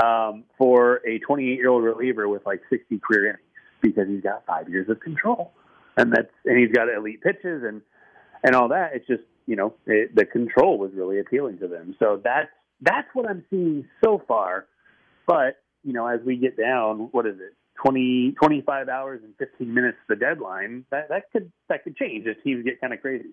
[0.02, 3.40] um, for a 28 year old reliever with like 60 career innings
[3.80, 5.52] because he's got five years of control,
[5.96, 7.82] and that's and he's got elite pitches and
[8.44, 8.92] and all that.
[8.94, 11.94] It's just you know it, the control was really appealing to them.
[11.98, 12.50] So that's
[12.82, 14.66] that's what I'm seeing so far.
[15.26, 17.54] But you know, as we get down, what is it?
[17.82, 22.26] 20, 25 hours and 15 minutes to the deadline, that, that could that could change
[22.26, 23.30] if teams get kind of crazy.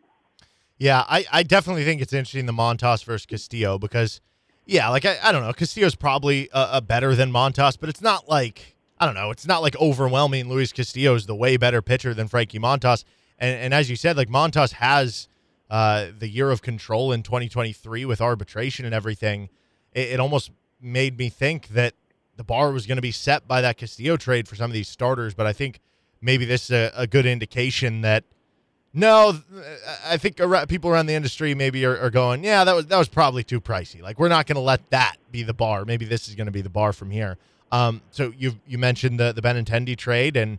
[0.77, 4.21] Yeah, I, I definitely think it's interesting the Montas versus Castillo because
[4.65, 5.53] Yeah, like I, I don't know.
[5.53, 9.31] Castillo's probably a, a better than Montas, but it's not like I don't know.
[9.31, 10.49] It's not like overwhelming.
[10.49, 13.03] Luis Castillo is the way better pitcher than Frankie Montas.
[13.37, 15.27] And, and as you said, like Montas has
[15.69, 19.49] uh, the year of control in 2023 with arbitration and everything.
[19.93, 20.51] It, it almost
[20.81, 21.93] made me think that
[22.37, 24.87] the bar was going to be set by that Castillo trade for some of these
[24.87, 25.33] starters.
[25.33, 25.79] But I think
[26.21, 28.23] maybe this is a, a good indication that
[28.91, 29.37] no,
[30.07, 33.07] I think people around the industry maybe are, are, going, yeah, that was that was
[33.07, 34.01] probably too pricey.
[34.01, 35.85] Like we're not going to let that be the bar.
[35.85, 37.37] Maybe this is going to be the bar from here.
[37.71, 40.57] Um, so you you mentioned the the Benintendi trade, and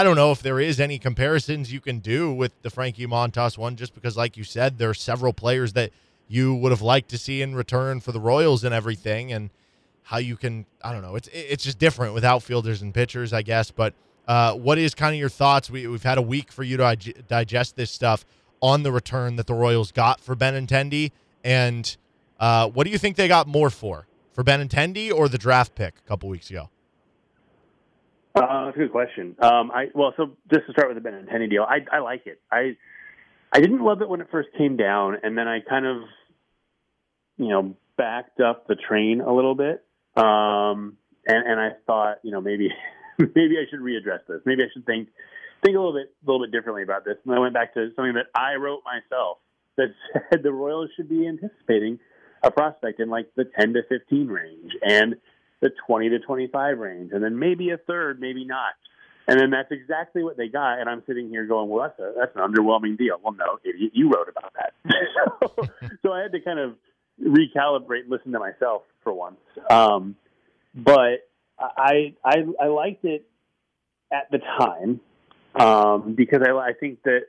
[0.00, 3.58] I don't know if there is any comparisons you can do with the Frankie Montas
[3.58, 5.90] one, just because, like you said, there are several players that
[6.26, 9.50] you would have liked to see in return for the Royals and everything, and
[10.04, 11.16] how you can I don't know.
[11.16, 13.70] It's it's just different with outfielders and pitchers, I guess.
[13.70, 13.92] But
[14.26, 15.68] uh, what is kind of your thoughts?
[15.68, 16.96] We we've had a week for you to
[17.28, 18.24] digest this stuff
[18.62, 21.12] on the return that the Royals got for Benintendi,
[21.44, 21.94] and
[22.38, 24.06] uh, what do you think they got more for?
[24.32, 26.70] for Benintendi or the draft pick a couple weeks ago?
[28.34, 29.34] Uh, that's a good question.
[29.40, 32.40] Um, I well, so just to start with the Benintendi deal, I, I like it.
[32.50, 32.76] I
[33.52, 35.96] I didn't love it when it first came down, and then I kind of,
[37.36, 39.84] you know, backed up the train a little bit,
[40.16, 42.68] um, and and I thought, you know, maybe
[43.18, 44.40] maybe I should readdress this.
[44.46, 45.08] Maybe I should think
[45.64, 47.16] think a little bit a little bit differently about this.
[47.24, 49.38] And I went back to something that I wrote myself
[49.76, 49.88] that
[50.30, 51.98] said the Royals should be anticipating
[52.42, 55.16] a prospect in like the 10 to 15 range and
[55.60, 58.72] the 20 to 25 range, and then maybe a third, maybe not.
[59.28, 60.80] And then that's exactly what they got.
[60.80, 63.16] And I'm sitting here going, well, that's a, that's an underwhelming deal.
[63.22, 64.72] Well, no, idiot, you wrote about that.
[66.02, 66.74] so, I had to kind of
[67.22, 69.36] recalibrate, listen to myself for once.
[69.68, 70.16] Um,
[70.74, 73.26] but I, I, I liked it
[74.12, 75.00] at the time
[75.54, 77.26] um, because I, I think that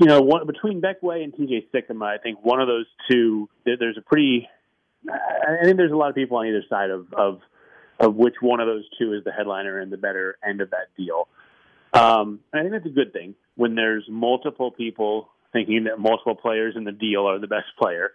[0.00, 3.48] you know, one, between Beck Way and TJ Sikkema, I think one of those two,
[3.64, 4.48] there's a pretty,
[5.08, 7.40] I think there's a lot of people on either side of, of,
[8.00, 10.88] of which one of those two is the headliner and the better end of that
[10.96, 11.28] deal.
[11.92, 16.74] Um, I think that's a good thing when there's multiple people thinking that multiple players
[16.76, 18.10] in the deal are the best player.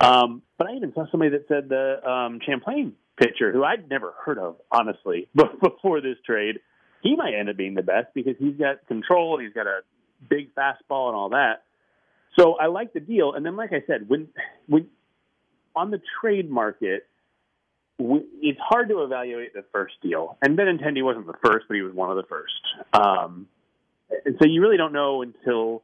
[0.00, 4.14] Um, but I even saw somebody that said the um, Champlain pitcher, who I'd never
[4.24, 6.60] heard of, honestly, before this trade,
[7.02, 9.38] he might end up being the best because he's got control.
[9.38, 9.80] He's got a
[10.28, 11.64] big fastball and all that.
[12.38, 13.34] So I like the deal.
[13.34, 14.28] And then, like I said, when
[14.66, 14.88] when
[15.74, 17.06] on the trade market,
[17.98, 20.36] we, it's hard to evaluate the first deal.
[20.42, 22.52] And Benintendi wasn't the first, but he was one of the first.
[22.92, 23.46] Um,
[24.24, 25.82] and so you really don't know until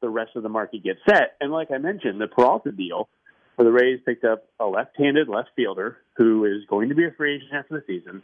[0.00, 1.36] the rest of the market gets set.
[1.40, 3.08] And like I mentioned, the Peralta deal,
[3.56, 7.10] where the Rays picked up a left-handed left fielder who is going to be a
[7.10, 8.22] free agent after the season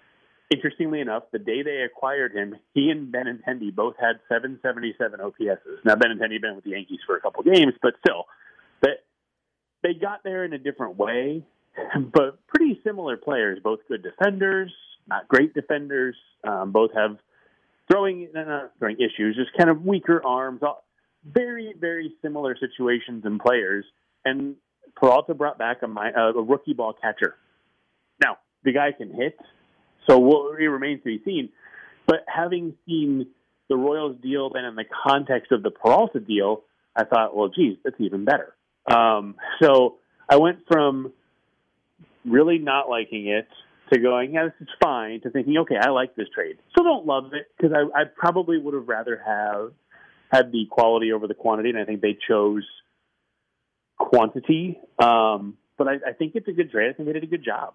[0.50, 5.84] Interestingly enough, the day they acquired him, he and Benintendi both had 777 OPSs.
[5.84, 8.26] Now Benintendi been with the Yankees for a couple games, but still,
[8.82, 8.90] they
[9.84, 11.44] they got there in a different way,
[12.12, 13.60] but pretty similar players.
[13.62, 14.72] Both good defenders,
[15.06, 16.16] not great defenders.
[16.42, 17.18] Um, both have
[17.88, 18.28] throwing
[18.80, 20.60] throwing issues, just kind of weaker arms.
[21.24, 23.84] Very very similar situations and players.
[24.24, 24.56] And
[24.96, 27.36] Peralta brought back a, a rookie ball catcher.
[28.20, 29.38] Now the guy can hit
[30.08, 31.50] so we'll, it remains to be seen.
[32.06, 33.26] But having seen
[33.68, 36.62] the Royals deal then in the context of the Peralta deal,
[36.94, 38.54] I thought, well, geez, that's even better.
[38.90, 39.96] Um, so
[40.28, 41.12] I went from
[42.24, 43.48] really not liking it
[43.92, 46.56] to going, yeah, this is fine, to thinking, okay, I like this trade.
[46.70, 49.72] Still don't love it because I, I probably would have rather have
[50.30, 52.64] had the quality over the quantity, and I think they chose
[53.98, 54.78] quantity.
[54.98, 56.90] Um, but I, I think it's a good trade.
[56.90, 57.74] I think they did a good job.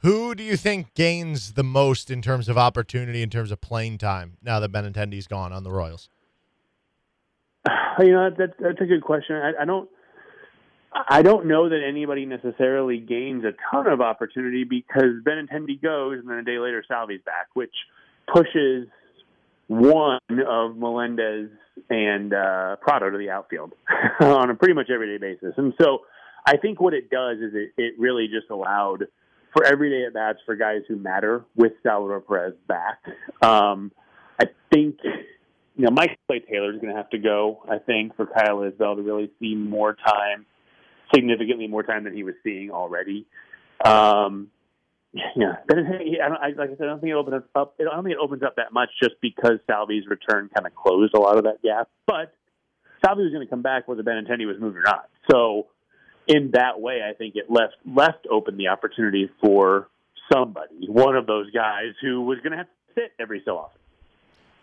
[0.00, 3.98] Who do you think gains the most in terms of opportunity, in terms of playing
[3.98, 6.08] time, now that Benintendi's gone on the Royals?
[7.98, 9.36] You know, that, that's a good question.
[9.36, 9.88] I, I don't.
[10.92, 16.28] I don't know that anybody necessarily gains a ton of opportunity because Benintendi goes and
[16.28, 17.72] then a day later Salvi's back, which
[18.32, 18.86] pushes
[19.66, 21.50] one of Melendez
[21.90, 23.72] and uh, Pratto to the outfield
[24.20, 25.54] on a pretty much everyday basis.
[25.58, 26.00] And so
[26.46, 29.06] I think what it does is it, it really just allowed–
[29.56, 33.00] for everyday at bats for guys who matter with Salvador Perez back.
[33.40, 33.90] Um,
[34.38, 34.98] I think
[35.76, 36.40] you know Michael A.
[36.40, 37.62] Taylor is going to have to go.
[37.68, 40.46] I think for Kyle Isbell to really see more time,
[41.14, 43.26] significantly more time than he was seeing already.
[43.84, 44.48] Um,
[45.12, 47.74] yeah, but I don't, I, like I said, I don't think it opens up.
[47.80, 51.14] I don't think it opens up that much just because Salvi's return kind of closed
[51.14, 51.88] a lot of that gap.
[52.06, 52.34] But
[53.04, 55.08] Salvi was going to come back whether Benintendi was moved or not.
[55.30, 55.68] So
[56.26, 59.88] in that way, I think it left left open the opportunity for
[60.32, 63.80] somebody, one of those guys who was going to have to sit every so often.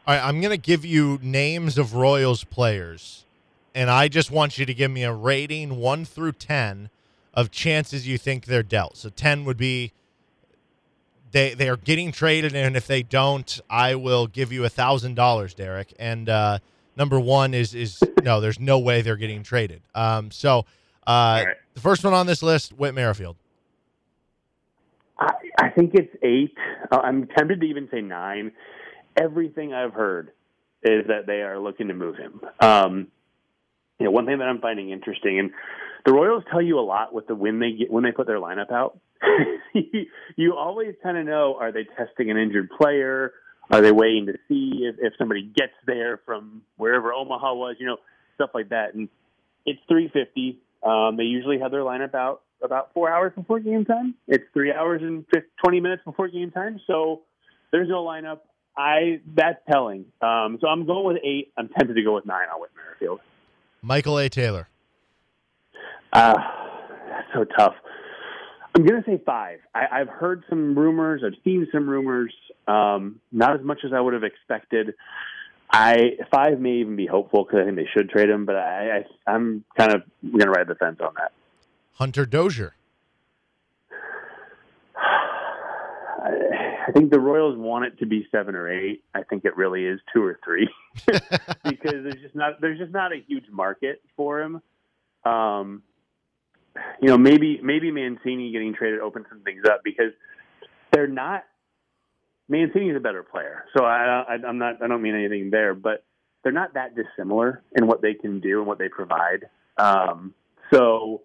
[0.06, 3.26] All right, I'm going to give you names of Royals players,
[3.74, 6.89] and I just want you to give me a rating one through ten
[7.34, 8.98] of chances you think they're dealt.
[8.98, 9.92] So 10 would be
[11.32, 15.16] they they are getting traded, and if they don't, I will give you a thousand
[15.16, 15.94] dollars, Derek.
[15.98, 16.60] And uh,
[16.96, 19.82] number one is is no, there's no way they're getting traded.
[19.96, 20.66] Um, so
[21.08, 21.56] uh, right.
[21.74, 23.36] the first one on this list, Whit Merrifield.
[25.18, 26.56] I, I think it's eight.
[26.92, 28.52] Uh, I'm tempted to even say nine.
[29.15, 30.32] Everything I've heard
[30.84, 32.41] is that they are looking to move him.
[32.60, 33.08] Um,
[33.99, 35.52] you know, one thing that I'm finding interesting, and
[36.06, 38.39] the Royals tell you a lot with the when they get when they put their
[38.39, 38.99] lineup out.
[40.36, 43.34] you, always kind of know: are they testing an injured player?
[43.71, 47.78] Are they waiting to see if, if somebody gets there from wherever Omaha was?
[47.80, 47.97] You know,
[48.36, 48.93] stuff like that.
[48.93, 49.08] And
[49.65, 50.60] it's 350.
[50.84, 54.15] Um, they usually have their lineup out about four hours before game time.
[54.28, 56.80] It's three hours and 50, 20 minutes before game time.
[56.88, 57.21] So
[57.71, 58.39] there's no lineup.
[58.77, 60.05] I that's telling.
[60.21, 61.51] Um, so I'm going with eight.
[61.57, 63.19] I'm tempted to go with nine on Whit Merrifield.
[63.81, 64.29] Michael A.
[64.29, 64.67] Taylor.
[66.12, 66.33] Uh,
[67.09, 67.75] that's so tough.
[68.75, 69.59] I'm going to say five.
[69.75, 71.21] I, I've heard some rumors.
[71.25, 72.33] I've seen some rumors.
[72.67, 74.95] Um, not as much as I would have expected.
[75.71, 78.99] I five may even be hopeful because I think they should trade him, but I,
[78.99, 81.31] I I'm kind of going to ride the fence on that.
[81.93, 82.75] Hunter Dozier.
[86.86, 89.04] I think the Royals want it to be seven or eight.
[89.13, 90.69] I think it really is two or three
[91.06, 94.62] because there's just not there's just not a huge market for him.
[95.24, 95.84] Um,
[97.02, 100.12] you know, maybe maybe Mancini getting traded opens some things up because
[100.91, 101.43] they're not.
[102.50, 104.82] Mancini is a better player, so I, I, I'm not.
[104.84, 106.04] I don't mean anything there, but
[106.43, 109.46] they're not that dissimilar in what they can do and what they provide.
[109.78, 110.34] Um,
[110.72, 111.22] so,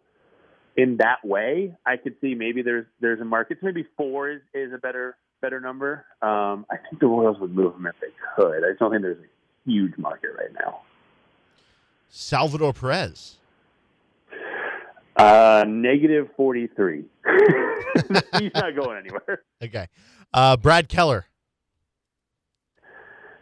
[0.77, 3.59] in that way, I could see maybe there's there's a market.
[3.61, 6.05] So maybe four is, is a better better number.
[6.23, 8.65] Um, I think the Royals would move him if they could.
[8.65, 10.81] I just don't think there's a huge market right now.
[12.09, 13.37] Salvador Perez.
[15.17, 17.05] Uh, negative 43.
[18.39, 19.43] He's not going anywhere.
[19.63, 19.89] Okay.
[20.33, 21.27] Uh, Brad Keller.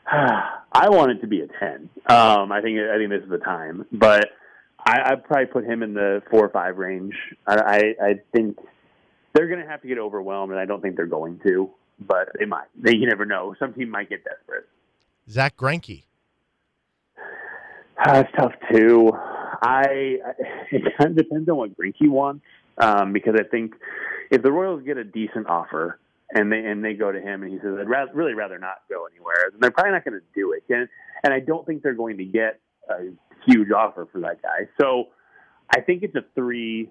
[0.10, 1.88] I want it to be a 10.
[2.06, 4.26] Um, I think I think this is the time, but
[4.78, 7.14] I, I'd probably put him in the four or five range.
[7.46, 8.58] I, I, I think
[9.32, 12.28] they're going to have to get overwhelmed, and I don't think they're going to, but
[12.38, 12.66] they might.
[12.80, 13.54] They you never know.
[13.58, 14.68] Some team might get desperate.
[15.28, 16.04] Zack Greinke.
[17.98, 19.10] Uh, it's tough too.
[19.62, 20.32] I I
[20.70, 22.44] it kind of depends on what Greinke wants,
[22.76, 23.72] um, because I think
[24.30, 25.98] if the Royals get a decent offer
[26.30, 28.82] and they and they go to him and he says I'd rather, really rather not
[28.90, 30.64] go anywhere, then they're probably not going to do it.
[30.68, 30.88] And
[31.24, 33.12] and I don't think they're going to get a
[33.46, 34.68] huge offer for that guy.
[34.80, 35.08] So
[35.74, 36.90] I think it's a three.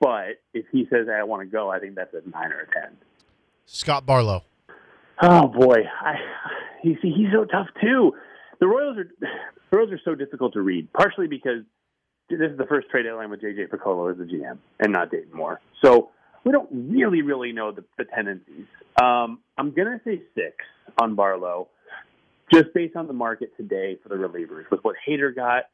[0.00, 2.66] But if he says I want to go, I think that's a nine or a
[2.66, 2.96] ten.
[3.66, 4.44] Scott Barlow.
[5.22, 6.14] Oh boy, I
[6.82, 8.12] you see he's so tough too.
[8.60, 11.64] The Royals are the Royals are so difficult to read, partially because
[12.28, 15.32] this is the first trade deadline with JJ Picollo as the GM and not Dayton
[15.34, 15.60] Moore.
[15.82, 16.10] So
[16.44, 18.66] we don't really, really know the, the tendencies.
[19.00, 20.56] Um, I'm gonna say six
[21.00, 21.68] on Barlow,
[22.52, 25.64] just based on the market today for the relievers, with what Hader got,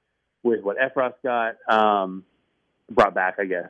[0.42, 2.24] with what Effross got, um,
[2.90, 3.68] brought back, I guess.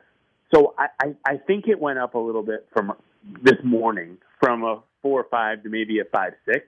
[0.53, 2.93] So I, I, I think it went up a little bit from
[3.43, 6.65] this morning from a four or five to maybe a five six.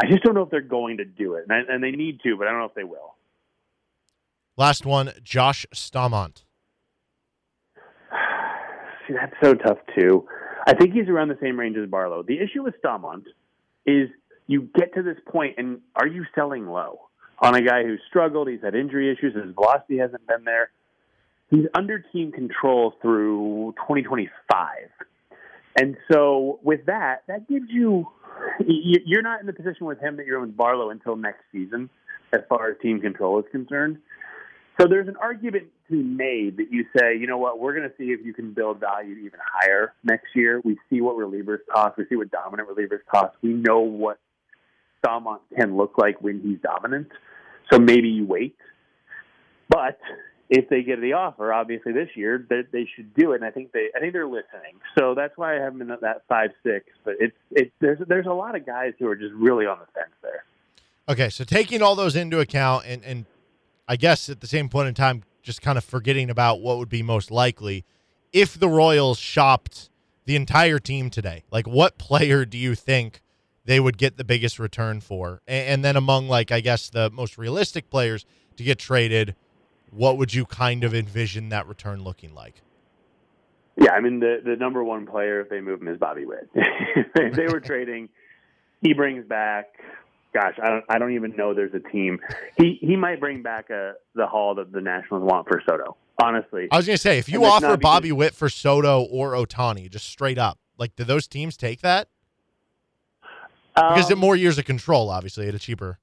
[0.00, 2.20] I just don't know if they're going to do it, and, I, and they need
[2.24, 3.14] to, but I don't know if they will.
[4.56, 6.44] Last one, Josh Staumont.
[9.06, 10.26] See, that's so tough too.
[10.66, 12.22] I think he's around the same range as Barlow.
[12.22, 13.24] The issue with Staumont
[13.86, 14.08] is
[14.46, 17.00] you get to this point, and are you selling low
[17.40, 18.48] on a guy who's struggled?
[18.48, 19.34] He's had injury issues.
[19.34, 20.70] His velocity hasn't been there.
[21.50, 24.30] He's under team control through 2025.
[25.76, 28.06] And so with that, that gives you
[28.66, 31.88] you're not in the position with him that you're with Barlow until next season,
[32.32, 33.98] as far as team control is concerned.
[34.80, 37.88] So there's an argument to be made that you say, you know what, we're going
[37.88, 40.60] to see if you can build value even higher next year.
[40.64, 41.98] We see what relievers cost.
[41.98, 43.36] We see what dominant relievers cost.
[43.42, 44.18] We know what
[45.04, 47.08] Staumont can look like when he's dominant.
[47.70, 48.56] So maybe you wait.
[49.68, 49.98] But
[50.54, 53.36] if they get the offer, obviously this year, they, they should do it.
[53.36, 54.76] And I think they, I think they're listening.
[54.98, 56.84] So that's why I have them in that five six.
[57.04, 59.86] But it's, it's there's there's a lot of guys who are just really on the
[59.98, 60.44] fence there.
[61.08, 63.24] Okay, so taking all those into account, and and
[63.88, 66.90] I guess at the same point in time, just kind of forgetting about what would
[66.90, 67.86] be most likely
[68.30, 69.88] if the Royals shopped
[70.26, 71.44] the entire team today.
[71.50, 73.22] Like, what player do you think
[73.64, 75.40] they would get the biggest return for?
[75.46, 78.26] And, and then among like I guess the most realistic players
[78.58, 79.34] to get traded
[79.92, 82.62] what would you kind of envision that return looking like?
[83.80, 86.48] Yeah, I mean the the number one player if they move him is Bobby Witt.
[86.54, 88.08] if they were trading,
[88.80, 89.66] he brings back.
[90.34, 92.18] Gosh, I don't I don't even know there's a team.
[92.56, 95.96] He he might bring back a the haul that the Nationals want for Soto.
[96.22, 99.90] Honestly, I was gonna say if you offer because- Bobby Witt for Soto or Ohtani,
[99.90, 102.08] just straight up, like do those teams take that?
[103.74, 105.98] Because Um, it more years of control, obviously, at a cheaper.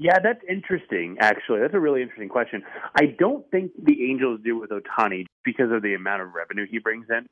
[0.00, 1.18] Yeah, that's interesting.
[1.20, 2.62] Actually, that's a really interesting question.
[2.98, 6.78] I don't think the Angels do with Ohtani because of the amount of revenue he
[6.78, 7.28] brings in.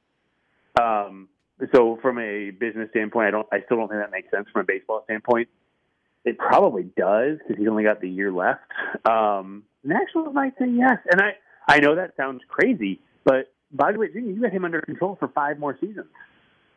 [0.78, 1.28] Um,
[1.74, 3.46] so, from a business standpoint, I don't.
[3.50, 4.48] I still don't think that makes sense.
[4.52, 5.48] From a baseball standpoint,
[6.26, 8.60] it probably does because he's only got the year left.
[9.08, 13.98] Um, Nationals might say yes, and I I know that sounds crazy, but by the
[13.98, 16.08] way, Jimmy, you got him under control for five more seasons.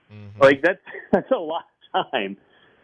[0.09, 0.39] Mhm.
[0.39, 0.79] Like that's
[1.11, 2.37] that's a lot of time.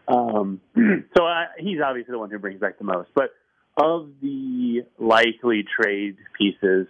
[0.08, 0.60] Um,
[1.16, 3.10] so I, he's obviously the one who brings back the most.
[3.14, 3.30] But
[3.76, 6.86] of the likely trade pieces,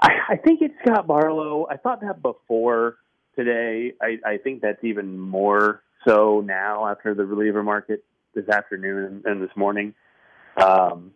[0.00, 1.66] I, I think it's Scott Barlow.
[1.70, 2.96] I thought that before
[3.36, 3.92] today.
[4.00, 9.42] I, I think that's even more so now after the reliever market this afternoon and,
[9.42, 9.94] this morning.
[10.56, 11.12] Um,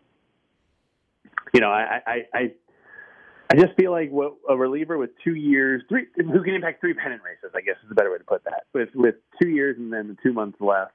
[1.53, 2.51] you know, I, I, I
[3.51, 6.93] I just feel like what a reliever with two years, three who can impact three
[6.93, 8.63] pennant races, I guess is a better way to put that.
[8.73, 10.93] With with two years and then the two months left,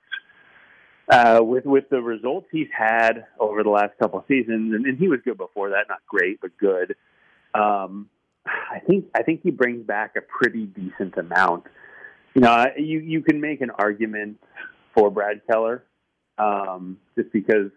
[1.08, 4.98] uh, with with the results he's had over the last couple of seasons, and, and
[4.98, 6.96] he was good before that, not great, but good.
[7.54, 8.08] Um,
[8.46, 11.64] I think I think he brings back a pretty decent amount.
[12.34, 14.38] You know, you you can make an argument
[14.94, 15.84] for Brad Keller,
[16.38, 17.70] um, just because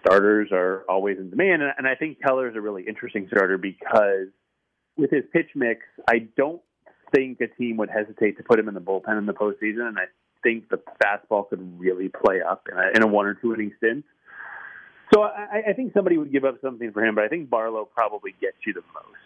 [0.00, 4.28] starters are always in demand, and, and I think Keller's a really interesting starter because
[4.96, 6.60] with his pitch mix, I don't
[7.14, 9.98] think a team would hesitate to put him in the bullpen in the postseason, and
[9.98, 10.04] I
[10.42, 13.72] think the fastball could really play up in a, in a one or two inning
[13.78, 14.04] stint.
[15.12, 17.84] So I, I think somebody would give up something for him, but I think Barlow
[17.84, 19.18] probably gets you the most.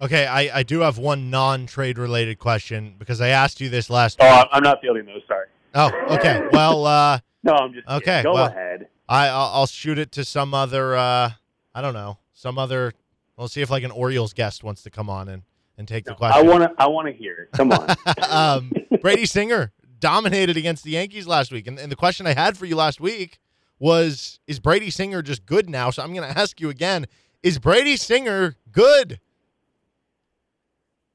[0.00, 4.18] Okay, I, I do have one non-trade related question because I asked you this last.
[4.20, 4.32] Oh, week.
[4.34, 5.22] I'm- I'm not fielding those.
[5.26, 5.46] Sorry.
[5.74, 6.40] Oh, okay.
[6.52, 8.22] Well, uh, No, I'm just Okay, kidding.
[8.24, 8.88] Go well, ahead.
[9.08, 10.96] I I'll, shoot it to some other.
[10.96, 11.30] Uh,
[11.74, 12.92] I don't know, some other.
[13.36, 15.42] We'll see if like an Orioles guest wants to come on and
[15.76, 16.46] and take the question.
[16.46, 16.82] I want to.
[16.82, 17.56] I want to hear it.
[17.56, 17.94] Come on.
[18.30, 22.56] um, Brady Singer dominated against the Yankees last week, and, and the question I had
[22.56, 23.40] for you last week
[23.78, 25.90] was: Is Brady Singer just good now?
[25.90, 27.06] So I'm going to ask you again:
[27.42, 29.20] Is Brady Singer good?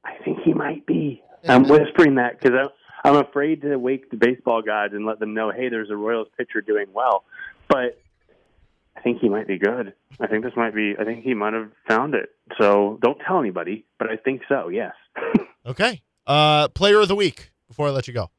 [0.03, 1.23] I think he might be.
[1.47, 2.69] I'm whispering that because
[3.03, 6.27] I'm afraid to wake the baseball gods and let them know, hey, there's a Royals
[6.37, 7.23] pitcher doing well.
[7.69, 7.99] But
[8.97, 9.93] I think he might be good.
[10.19, 10.95] I think this might be.
[10.99, 12.29] I think he might have found it.
[12.59, 14.67] So don't tell anybody, but I think so.
[14.69, 14.93] Yes.
[15.65, 16.01] Okay.
[16.25, 17.51] Uh, player of the week.
[17.67, 18.31] Before I let you go.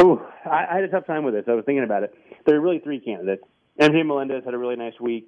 [0.00, 1.44] Oh, I, I had a tough time with this.
[1.48, 2.14] I was thinking about it.
[2.46, 3.42] There are really three candidates.
[3.80, 5.26] MJ Melendez had a really nice week.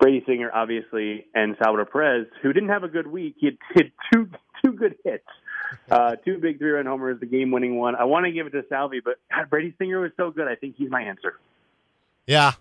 [0.00, 3.34] Brady Singer, obviously, and Salvador Perez, who didn't have a good week.
[3.38, 4.30] He had, hit two
[4.64, 5.26] two good hits,
[5.90, 7.94] uh, two big three run homers, the game winning one.
[7.96, 10.48] I want to give it to Salvy, but God, Brady Singer was so good.
[10.48, 11.34] I think he's my answer.
[12.30, 12.52] Yeah,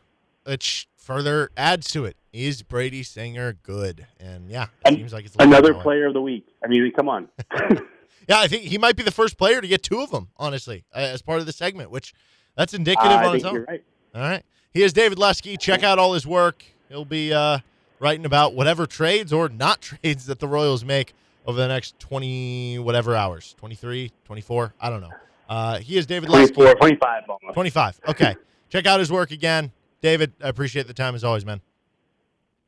[0.45, 2.17] which further adds to it.
[2.33, 4.07] Is Brady Singer good?
[4.19, 6.47] And yeah, it And seems like it's a Another player of the week.
[6.63, 7.29] I mean, come on.
[8.27, 10.83] Yeah, I think he might be the first player to get two of them, honestly,
[10.93, 12.13] uh, as part of the segment, which
[12.55, 13.65] that's indicative I on its own.
[13.67, 13.83] right.
[14.13, 14.43] All right.
[14.71, 15.57] He is David Lesky.
[15.57, 16.63] Check out all his work.
[16.89, 17.57] He'll be uh,
[17.99, 21.13] writing about whatever trades or not trades that the Royals make
[21.47, 24.75] over the next 20 whatever hours 23, 24.
[24.79, 25.13] I don't know.
[25.49, 26.53] Uh, he is David Lesky.
[26.53, 27.53] 24, 25 almost.
[27.55, 27.99] 25.
[28.09, 28.35] Okay.
[28.69, 29.71] Check out his work again.
[30.01, 31.61] David, I appreciate the time as always, man.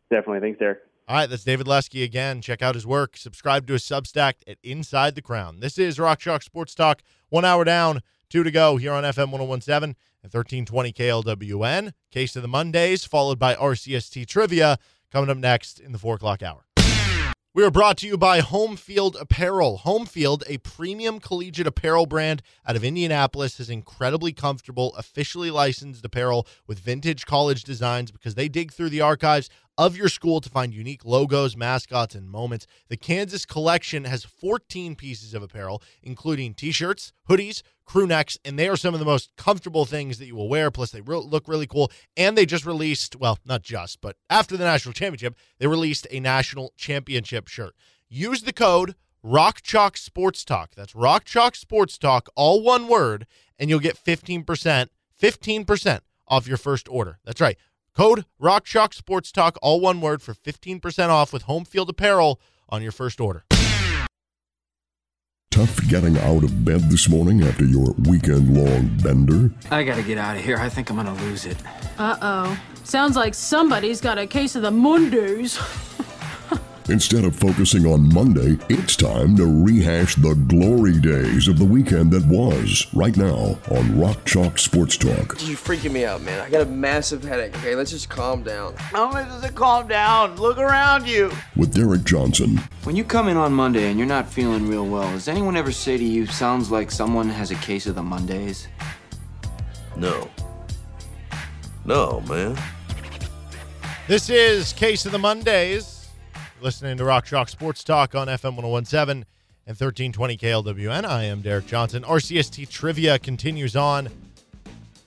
[0.09, 0.41] Definitely.
[0.41, 0.79] Thanks, Derek.
[1.07, 2.41] All right, that's David Lesky again.
[2.41, 3.17] Check out his work.
[3.17, 5.59] Subscribe to his Substack at Inside the Crown.
[5.59, 7.01] This is Rock Chalk Sports Talk.
[7.29, 11.91] One hour down, two to go here on FM 1017 and 1320 KLWN.
[12.11, 14.77] Case of the Mondays, followed by RCST Trivia,
[15.11, 16.65] coming up next in the 4 o'clock hour.
[17.53, 19.79] We are brought to you by Home Field Apparel.
[19.79, 26.05] Home Field, a premium collegiate apparel brand out of Indianapolis, has incredibly comfortable, officially licensed
[26.05, 30.49] apparel with vintage college designs because they dig through the archives of your school to
[30.49, 32.67] find unique logos, mascots, and moments.
[32.89, 38.57] The Kansas collection has 14 pieces of apparel, including t shirts, hoodies, crew necks, and
[38.57, 40.72] they are some of the most comfortable things that you will wear.
[40.72, 41.91] Plus, they re- look really cool.
[42.15, 46.19] And they just released, well, not just, but after the national championship, they released a
[46.19, 47.76] national championship shirt.
[48.07, 50.72] Use the code Rock Chalk Sports Talk.
[50.76, 53.28] That's Rock Chalk Sports Talk, all one word,
[53.59, 54.88] and you'll get 15%,
[55.22, 57.19] 15% off your first order.
[57.24, 57.57] That's right.
[57.95, 62.39] Code Rock Chalk Sports Talk, all one word, for 15% off with home field apparel
[62.69, 63.43] on your first order.
[65.51, 69.53] Tough getting out of bed this morning after your weekend long bender?
[69.69, 70.55] I gotta get out of here.
[70.57, 71.57] I think I'm gonna lose it.
[71.97, 72.59] Uh oh.
[72.85, 75.59] Sounds like somebody's got a case of the Mondays.
[76.91, 82.11] Instead of focusing on Monday, it's time to rehash the glory days of the weekend
[82.11, 85.37] that was right now on Rock Chalk Sports Talk.
[85.39, 86.41] You're freaking me out, man.
[86.41, 87.55] I got a massive headache.
[87.59, 88.75] Okay, let's just calm down.
[88.75, 90.35] How much does it calm down?
[90.35, 91.31] Look around you.
[91.55, 95.09] With Derek Johnson, When you come in on Monday and you're not feeling real well,
[95.13, 98.67] does anyone ever say to you, sounds like someone has a case of the Mondays?
[99.95, 100.29] No.
[101.85, 102.57] No, man.
[104.09, 106.00] This is Case of the Mondays.
[106.62, 109.26] Listening to Rock Chalk Sports Talk on FM 1017
[109.66, 111.05] and 1320 KLWN.
[111.05, 112.03] I am Derek Johnson.
[112.03, 114.09] RCST Trivia continues on.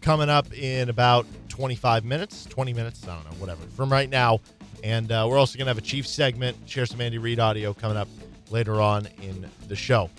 [0.01, 4.41] Coming up in about 25 minutes, 20 minutes, I don't know, whatever, from right now.
[4.83, 7.73] And uh, we're also going to have a Chiefs segment, share some Andy Reid audio
[7.73, 8.09] coming up
[8.51, 10.11] later on in the show.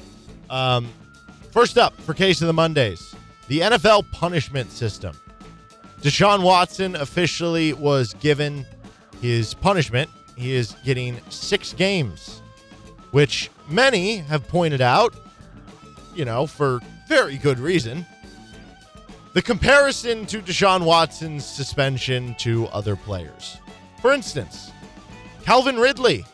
[0.50, 0.88] Um,
[1.52, 3.14] first up for Case of the Mondays
[3.50, 5.20] the NFL punishment system.
[6.02, 8.66] Deshaun Watson officially was given
[9.22, 10.10] his punishment.
[10.36, 12.42] He is getting six games,
[13.12, 15.14] which many have pointed out,
[16.14, 18.06] you know, for very good reason.
[19.34, 23.58] The comparison to Deshaun Watson's suspension to other players.
[24.02, 24.72] For instance,
[25.44, 26.26] Calvin Ridley,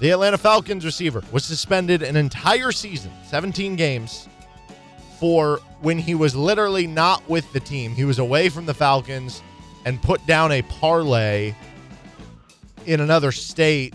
[0.00, 4.28] the Atlanta Falcons receiver, was suspended an entire season, 17 games,
[5.18, 7.92] for when he was literally not with the team.
[7.92, 9.42] He was away from the Falcons
[9.84, 11.54] and put down a parlay
[12.86, 13.94] in another state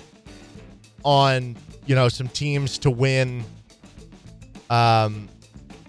[1.04, 3.44] on, you know, some teams to win
[4.70, 5.28] um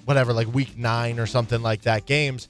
[0.06, 2.48] whatever like week 9 or something like that games.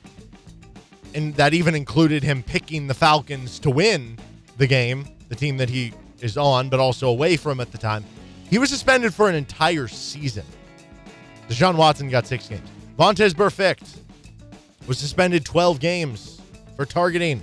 [1.15, 4.17] And that even included him picking the Falcons to win
[4.59, 8.05] the game, the team that he is on but also away from at the time.
[8.49, 10.45] He was suspended for an entire season.
[11.49, 12.69] Deshaun Watson got six games.
[12.99, 13.99] Vontaze Burfict
[14.87, 16.41] was suspended 12 games
[16.77, 17.43] for targeting.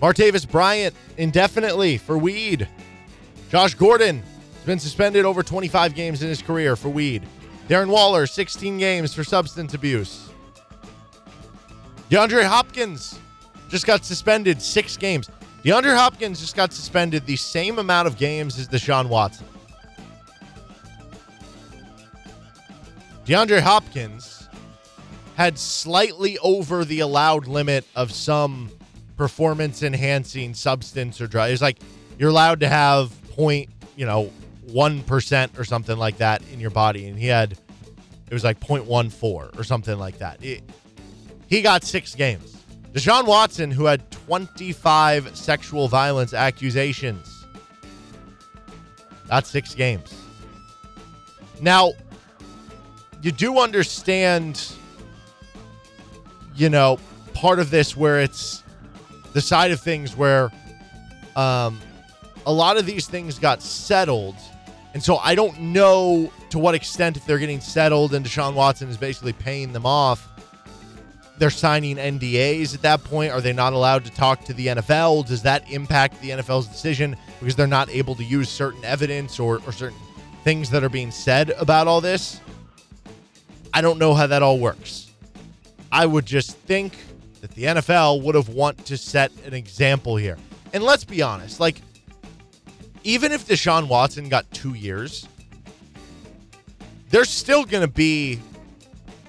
[0.00, 2.68] Martavis Bryant indefinitely for weed.
[3.50, 4.22] Josh Gordon
[4.54, 7.22] has been suspended over 25 games in his career for weed.
[7.68, 10.28] Darren Waller, 16 games for substance abuse.
[12.10, 13.18] DeAndre Hopkins
[13.68, 15.28] just got suspended six games.
[15.64, 19.46] DeAndre Hopkins just got suspended the same amount of games as Deshaun Watson.
[23.26, 24.48] DeAndre Hopkins
[25.34, 28.70] had slightly over the allowed limit of some
[29.16, 31.50] performance enhancing substance or drug.
[31.50, 31.78] It's like
[32.18, 34.30] you're allowed to have point, you know,
[34.72, 37.58] one percent or something like that in your body, and he had
[38.28, 40.44] it was like 0.14 or something like that.
[40.44, 40.62] It,
[41.46, 42.56] he got six games.
[42.92, 47.46] Deshaun Watson, who had 25 sexual violence accusations,
[49.28, 50.18] got six games.
[51.60, 51.92] Now,
[53.22, 54.72] you do understand,
[56.54, 56.98] you know,
[57.34, 58.64] part of this where it's
[59.36, 60.50] the side of things where
[61.36, 61.78] um,
[62.46, 64.34] a lot of these things got settled.
[64.94, 68.88] And so I don't know to what extent, if they're getting settled and Deshaun Watson
[68.88, 70.26] is basically paying them off,
[71.36, 73.30] they're signing NDAs at that point.
[73.30, 75.26] Are they not allowed to talk to the NFL?
[75.26, 79.60] Does that impact the NFL's decision because they're not able to use certain evidence or,
[79.66, 79.98] or certain
[80.44, 82.40] things that are being said about all this?
[83.74, 85.10] I don't know how that all works.
[85.92, 86.96] I would just think
[87.46, 90.36] that the NFL would have want to set an example here.
[90.72, 91.80] And let's be honest, like
[93.04, 95.28] even if Deshaun Watson got 2 years,
[97.10, 98.40] there's still going to be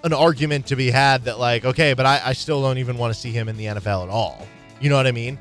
[0.04, 3.14] an argument to be had that like, okay, but I, I still don't even want
[3.14, 4.48] to see him in the NFL at all.
[4.82, 5.38] You know what I mean?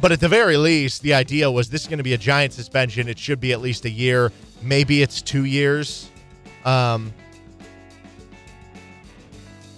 [0.00, 2.54] But at the very least, the idea was this is going to be a giant
[2.54, 3.08] suspension.
[3.08, 4.32] It should be at least a year.
[4.62, 6.10] Maybe it's two years.
[6.64, 7.12] Um,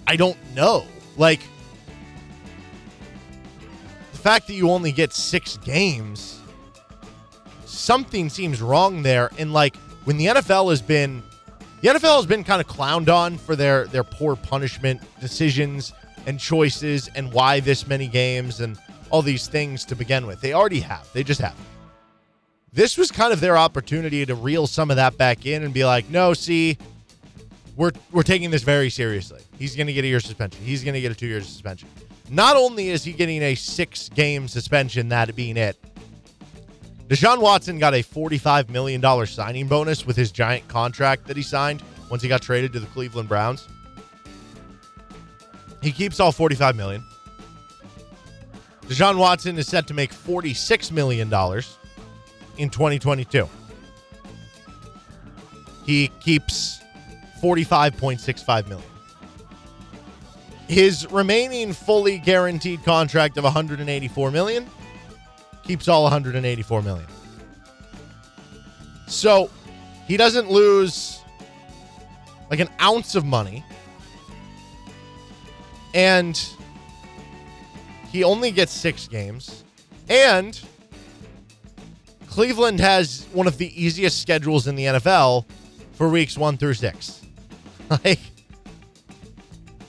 [0.07, 0.85] I don't know.
[1.17, 1.41] Like
[4.19, 6.41] the fact that you only get six games,
[7.63, 9.31] something seems wrong there.
[9.37, 11.23] And like when the NFL has been,
[11.79, 15.93] the NFL has been kind of clowned on for their their poor punishment decisions
[16.25, 18.77] and choices and why this many games and
[19.09, 20.41] all these things to begin with.
[20.41, 21.07] They already have.
[21.13, 21.55] They just have.
[22.73, 25.85] This was kind of their opportunity to reel some of that back in and be
[25.85, 26.77] like, no, see,
[27.77, 29.43] we're we're taking this very seriously.
[29.57, 30.61] He's going to get a year suspension.
[30.61, 31.87] He's going to get a two year suspension.
[32.29, 35.77] Not only is he getting a six game suspension, that being it,
[37.07, 41.81] Deshaun Watson got a $45 million signing bonus with his giant contract that he signed
[42.11, 43.67] once he got traded to the Cleveland Browns.
[45.81, 47.03] He keeps all 45 million.
[48.81, 51.27] Deshaun Watson is set to make $46 million
[52.57, 53.49] in 2022.
[55.85, 56.81] He keeps
[57.41, 58.88] 45.65 million.
[60.69, 64.69] His remaining fully guaranteed contract of 184 million
[65.63, 67.07] keeps all 184 million.
[69.07, 69.49] So
[70.07, 71.21] he doesn't lose
[72.51, 73.65] like an ounce of money.
[75.95, 76.39] And
[78.11, 79.63] he only gets six games.
[80.07, 80.59] And
[82.27, 85.45] Cleveland has one of the easiest schedules in the NFL
[85.93, 87.15] for weeks one through six.
[88.05, 88.19] Like,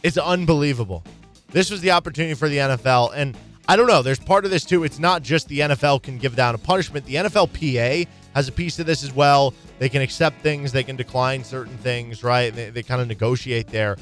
[0.02, 1.04] it's unbelievable.
[1.48, 3.12] This was the opportunity for the NFL.
[3.14, 3.36] And
[3.68, 4.84] I don't know, there's part of this too.
[4.84, 8.78] It's not just the NFL can give down a punishment, the NFLPA has a piece
[8.78, 9.54] of this as well.
[9.78, 12.54] They can accept things, they can decline certain things, right?
[12.54, 13.96] They, they kind of negotiate there.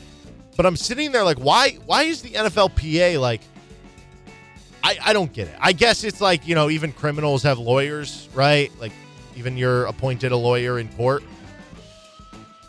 [0.56, 1.78] But I'm sitting there like, why?
[1.86, 3.40] Why is the NFLPA like?
[4.82, 5.54] I, I don't get it.
[5.60, 8.72] I guess it's like you know, even criminals have lawyers, right?
[8.80, 8.92] Like,
[9.36, 11.22] even you're appointed a lawyer in court.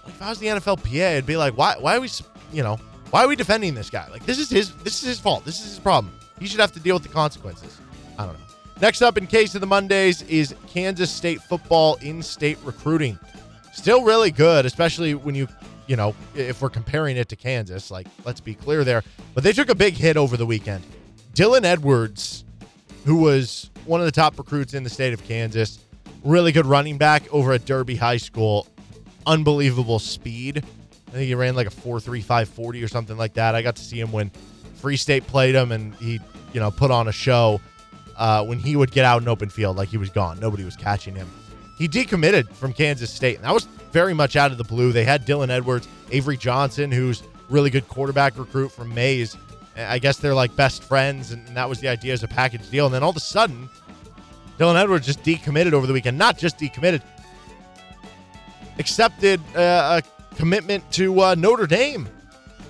[0.05, 1.77] If I was the NFLPA, I'd be like, why?
[1.79, 2.09] Why are we?
[2.53, 2.79] You know,
[3.11, 4.07] why are we defending this guy?
[4.09, 4.73] Like, this is his.
[4.75, 5.45] This is his fault.
[5.45, 6.13] This is his problem.
[6.39, 7.79] He should have to deal with the consequences.
[8.17, 8.45] I don't know.
[8.81, 13.19] Next up in case of the Mondays is Kansas State football in-state recruiting.
[13.73, 15.47] Still really good, especially when you,
[15.87, 17.91] you know, if we're comparing it to Kansas.
[17.91, 19.03] Like, let's be clear there.
[19.33, 20.83] But they took a big hit over the weekend.
[21.33, 22.45] Dylan Edwards,
[23.05, 25.79] who was one of the top recruits in the state of Kansas,
[26.23, 28.67] really good running back over at Derby High School.
[29.25, 30.63] Unbelievable speed.
[31.09, 33.55] I think he ran like a 4.3540 or something like that.
[33.55, 34.29] I got to see him when
[34.75, 36.19] Free State played him, and he,
[36.53, 37.59] you know, put on a show
[38.15, 40.39] uh, when he would get out in open field like he was gone.
[40.39, 41.27] Nobody was catching him.
[41.77, 44.91] He decommitted from Kansas State, and that was very much out of the blue.
[44.91, 49.35] They had Dylan Edwards, Avery Johnson, who's really good quarterback recruit from Maize.
[49.75, 52.85] I guess they're like best friends, and that was the idea as a package deal.
[52.85, 53.69] And then all of a sudden,
[54.57, 56.17] Dylan Edwards just decommitted over the weekend.
[56.17, 57.01] Not just decommitted,
[58.77, 62.07] accepted uh, a commitment to uh, Notre Dame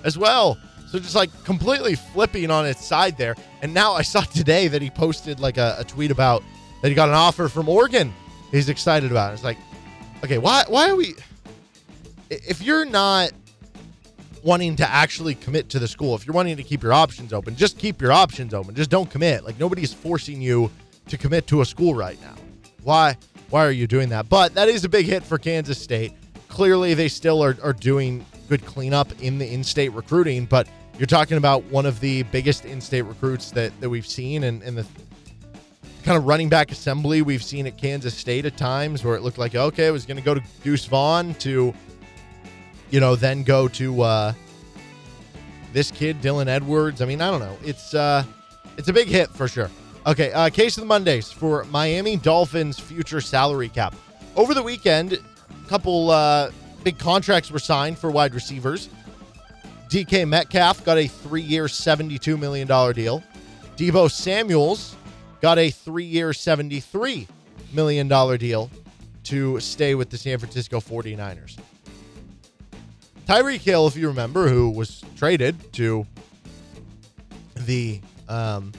[0.04, 0.58] as well.
[0.88, 3.36] So just like completely flipping on its side there.
[3.62, 6.42] And now I saw today that he posted like a, a tweet about
[6.82, 8.12] that he got an offer from Oregon.
[8.50, 9.34] He's excited about it.
[9.34, 9.58] It's like,
[10.24, 11.14] okay, why why are we
[12.28, 13.30] if you're not
[14.42, 17.54] wanting to actually commit to the school, if you're wanting to keep your options open,
[17.54, 18.74] just keep your options open.
[18.74, 19.44] Just don't commit.
[19.44, 20.70] Like nobody's forcing you
[21.08, 22.34] to commit to a school right now.
[22.82, 23.16] Why
[23.50, 24.28] why are you doing that?
[24.28, 26.14] But that is a big hit for Kansas State.
[26.50, 31.38] Clearly they still are, are doing good cleanup in the in-state recruiting, but you're talking
[31.38, 34.86] about one of the biggest in-state recruits that, that we've seen and, and the
[36.02, 39.38] kind of running back assembly we've seen at Kansas State at times where it looked
[39.38, 41.72] like, okay, it was going to go to Deuce Vaughn to,
[42.90, 44.32] you know, then go to uh,
[45.72, 47.00] this kid, Dylan Edwards.
[47.00, 47.56] I mean, I don't know.
[47.62, 48.24] It's uh,
[48.76, 49.70] it's a big hit for sure.
[50.06, 53.94] Okay, uh, case of the Mondays for Miami Dolphins future salary cap.
[54.34, 55.18] Over the weekend,
[55.70, 56.50] couple uh,
[56.82, 58.88] big contracts were signed for wide receivers.
[59.88, 63.22] DK Metcalf got a three year, $72 million deal.
[63.76, 64.96] Deebo Samuels
[65.40, 67.28] got a three year, $73
[67.72, 68.68] million deal
[69.22, 71.56] to stay with the San Francisco 49ers.
[73.26, 76.04] Tyreek Hill, if you remember, who was traded to
[77.54, 78.72] the um,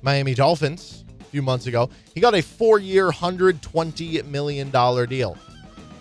[0.00, 5.36] Miami Dolphins a few months ago, he got a four year, $120 million deal.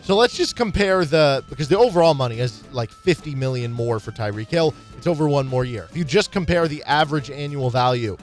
[0.06, 4.12] So let's just compare the because the overall money is like 50 million more for
[4.12, 4.72] Tyreek Hill.
[4.98, 5.88] It's over one more year.
[5.90, 8.16] If you just compare the average annual value,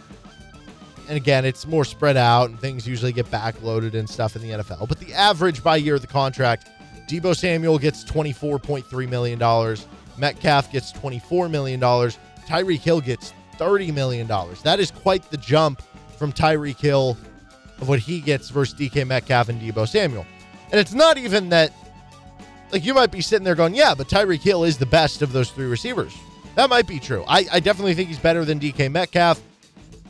[1.08, 4.50] and again, it's more spread out and things usually get backloaded and stuff in the
[4.50, 4.88] NFL.
[4.88, 6.70] But the average by year of the contract,
[7.08, 9.76] Deebo Samuel gets $24.3 million.
[10.16, 11.80] Metcalf gets $24 million.
[11.80, 14.28] Tyreek Hill gets $30 million.
[14.62, 15.82] That is quite the jump
[16.16, 17.18] from Tyreek Hill
[17.80, 20.24] of what he gets versus DK Metcalf and Deebo Samuel.
[20.72, 21.70] And it's not even that,
[22.72, 25.32] like, you might be sitting there going, yeah, but Tyreek Hill is the best of
[25.32, 26.16] those three receivers.
[26.54, 27.24] That might be true.
[27.28, 29.40] I, I definitely think he's better than DK Metcalf.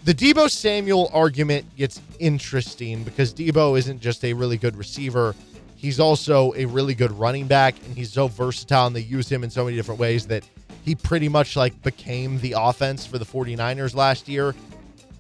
[0.05, 5.35] The Deebo Samuel argument gets interesting because Deebo isn't just a really good receiver.
[5.77, 9.43] He's also a really good running back, and he's so versatile, and they use him
[9.43, 10.45] in so many different ways that
[10.85, 14.55] he pretty much like became the offense for the 49ers last year.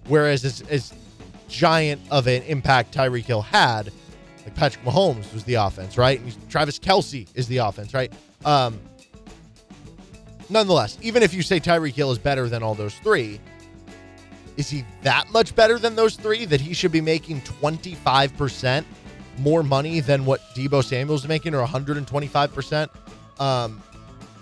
[0.06, 0.92] Whereas as, as
[1.48, 3.92] giant of an impact Tyreek Hill had,
[4.44, 6.20] like Patrick Mahomes was the offense, right?
[6.20, 8.12] And Travis Kelce is the offense, right?
[8.44, 8.80] Um,
[10.50, 13.40] nonetheless, even if you say Tyreek Hill is better than all those three,
[14.56, 18.84] is he that much better than those three that he should be making 25%
[19.38, 22.88] more money than what Deebo Samuel's is making or 125%?
[23.40, 23.82] Um,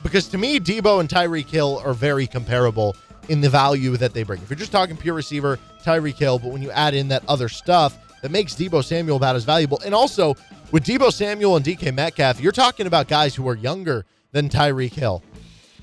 [0.02, 2.96] because to me, Deebo and Tyreek Hill are very comparable
[3.28, 4.42] in the value that they bring.
[4.42, 7.48] If you're just talking pure receiver, Tyreek Hill, but when you add in that other
[7.48, 10.36] stuff that makes Deebo Samuel about as valuable, and also
[10.72, 14.92] with Deebo Samuel and DK Metcalf, you're talking about guys who are younger than Tyreek
[14.92, 15.22] Hill.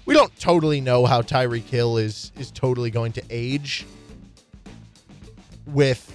[0.05, 3.85] We don't totally know how Tyreek Hill is is totally going to age
[5.65, 6.13] with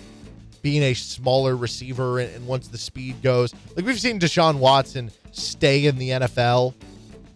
[0.63, 3.55] being a smaller receiver and, and once the speed goes.
[3.77, 6.75] Like we've seen Deshaun Watson stay in the NFL,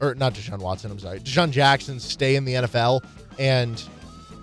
[0.00, 3.04] or not Deshaun Watson, I'm sorry, DeSean Jackson stay in the NFL
[3.38, 3.82] and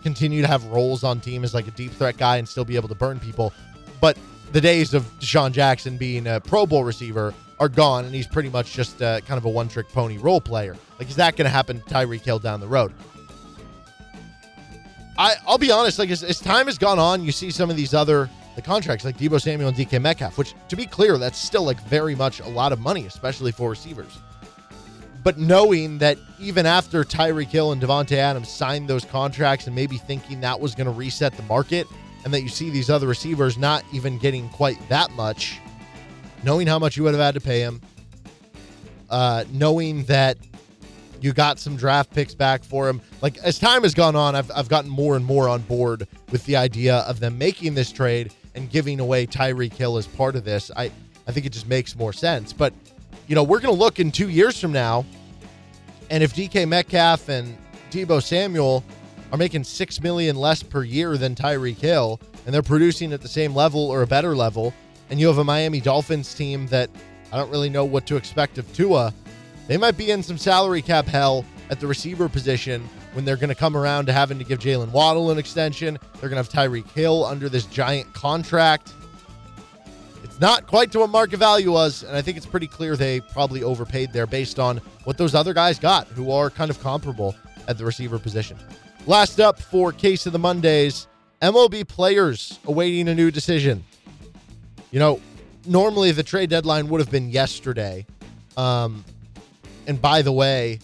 [0.04, 2.76] continue to have roles on team as like a deep threat guy and still be
[2.76, 3.54] able to burn people.
[4.02, 4.18] But
[4.54, 8.50] the days of DeSean Jackson being a Pro Bowl receiver are gone, and he's pretty
[8.50, 10.78] much just uh, kind of a one trick pony role player.
[11.00, 12.94] Like, is that going to happen to Tyreek Hill down the road?
[15.18, 17.76] I, I'll be honest, like, as, as time has gone on, you see some of
[17.76, 21.40] these other the contracts like Deebo Samuel and DK Metcalf, which to be clear, that's
[21.40, 24.20] still like very much a lot of money, especially for receivers.
[25.24, 29.98] But knowing that even after Tyreek Hill and Davante Adams signed those contracts and maybe
[29.98, 31.88] thinking that was going to reset the market,
[32.24, 35.60] and that you see these other receivers not even getting quite that much,
[36.44, 37.82] knowing how much you would have had to pay him,
[39.10, 40.38] uh, knowing that
[41.22, 43.02] you got some draft picks back for him.
[43.22, 46.46] Like as time has gone on, I've, I've gotten more and more on board with
[46.46, 50.44] the idea of them making this trade and giving away Tyreek Hill as part of
[50.44, 50.70] this.
[50.76, 50.92] I,
[51.28, 52.52] I think it just makes more sense.
[52.52, 52.74] But,
[53.28, 55.06] you know, we're going to look in two years from now,
[56.10, 57.58] and if DK Metcalf and
[57.90, 58.84] Deebo Samuel
[59.34, 63.28] are making six million less per year than Tyreek Hill, and they're producing at the
[63.28, 64.76] same level or a better level,
[65.10, 66.88] and you have a Miami Dolphins team that
[67.32, 69.12] I don't really know what to expect of Tua,
[69.68, 73.50] they might be in some salary cap hell at the receiver position when they're going
[73.50, 75.98] to come around to having to give Jaylen Waddle an extension.
[76.20, 78.94] They're going to have Tyreek Hill under this giant contract.
[80.24, 83.20] It's not quite to what market value was, and I think it's pretty clear they
[83.20, 87.36] probably overpaid there based on what those other guys got, who are kind of comparable
[87.68, 88.60] at the receiver position.
[89.06, 91.08] Last up for Case of the Mondays
[91.42, 93.84] MLB players awaiting a new decision.
[94.92, 95.22] You know,
[95.66, 98.06] normally the trade deadline would have been yesterday.
[98.56, 99.04] Um,
[99.88, 100.80] and by the way,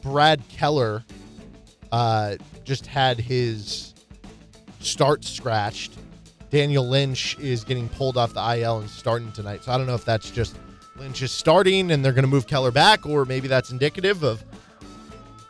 [0.00, 1.02] Brad Keller
[1.90, 3.94] uh, just had his
[4.78, 5.94] start scratched.
[6.50, 9.64] Daniel Lynch is getting pulled off the IL and starting tonight.
[9.64, 10.56] So I don't know if that's just
[10.94, 14.44] Lynch is starting and they're going to move Keller back, or maybe that's indicative of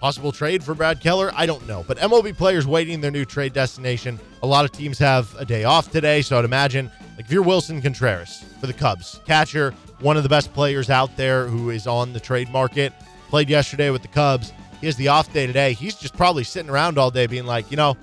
[0.01, 1.31] possible trade for Brad Keller.
[1.35, 1.85] I don't know.
[1.87, 4.19] But MLB players waiting their new trade destination.
[4.43, 7.45] A lot of teams have a day off today, so I'd imagine like if you're
[7.45, 11.87] Willson Contreras for the Cubs, catcher, one of the best players out there who is
[11.87, 12.95] on the trade market,
[13.29, 14.53] played yesterday with the Cubs.
[14.81, 15.75] He has the off day today.
[15.75, 17.95] He's just probably sitting around all day being like, you know,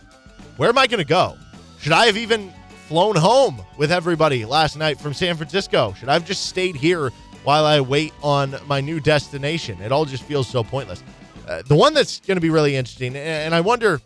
[0.57, 1.35] where am I going to go?
[1.79, 2.53] Should I have even
[2.87, 5.93] flown home with everybody last night from San Francisco?
[5.97, 7.09] Should I have just stayed here
[7.43, 9.81] while I wait on my new destination?
[9.81, 11.03] It all just feels so pointless.
[11.47, 14.01] The one that's going to be really interesting, and I wonder,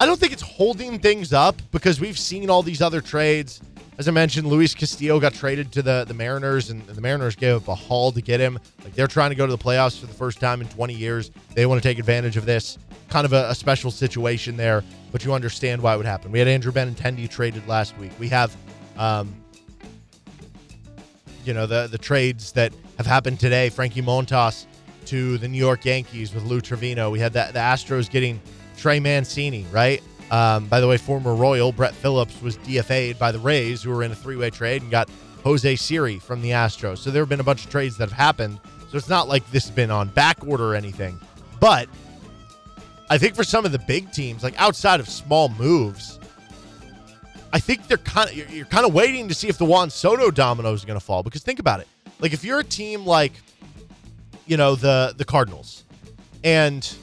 [0.00, 3.60] I don't think it's holding things up because we've seen all these other trades.
[3.98, 7.54] As I mentioned, Luis Castillo got traded to the, the Mariners, and the Mariners gave
[7.54, 8.58] up a haul to get him.
[8.82, 11.30] Like they're trying to go to the playoffs for the first time in 20 years.
[11.54, 12.78] They want to take advantage of this.
[13.10, 14.82] Kind of a, a special situation there,
[15.12, 16.32] but you understand why it would happen.
[16.32, 18.10] We had Andrew Benintendi traded last week.
[18.18, 18.56] We have,
[18.96, 19.32] um,
[21.44, 23.68] you know, the the trades that have happened today.
[23.68, 24.66] Frankie Montas
[25.06, 27.10] to the New York Yankees with Lou Trivino.
[27.10, 28.40] We had that the Astros getting
[28.76, 30.02] Trey Mancini, right?
[30.30, 34.02] Um, by the way, former Royal Brett Phillips was DFA'd by the Rays, who were
[34.02, 35.10] in a three-way trade and got
[35.44, 36.98] Jose Siri from the Astros.
[36.98, 38.58] So there have been a bunch of trades that have happened.
[38.90, 41.20] So it's not like this has been on back order or anything.
[41.60, 41.88] But
[43.10, 46.18] I think for some of the big teams, like outside of small moves,
[47.52, 49.90] I think they're kind of you're, you're kind of waiting to see if the Juan
[49.90, 51.22] Soto domino is going to fall.
[51.22, 51.88] Because think about it,
[52.20, 53.32] like if you're a team like
[54.46, 55.84] you know the the Cardinals,
[56.44, 56.96] and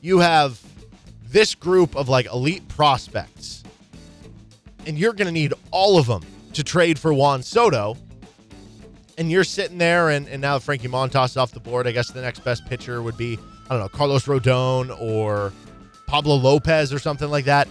[0.00, 0.60] you have
[1.28, 3.62] this group of like elite prospects,
[4.86, 6.22] and you're going to need all of them
[6.54, 7.96] to trade for Juan Soto.
[9.18, 11.86] And you're sitting there, and, and now Frankie Montas off the board.
[11.86, 13.38] I guess the next best pitcher would be,
[13.70, 15.54] I don't know, Carlos Rodon or
[16.06, 17.66] Pablo Lopez or something like that.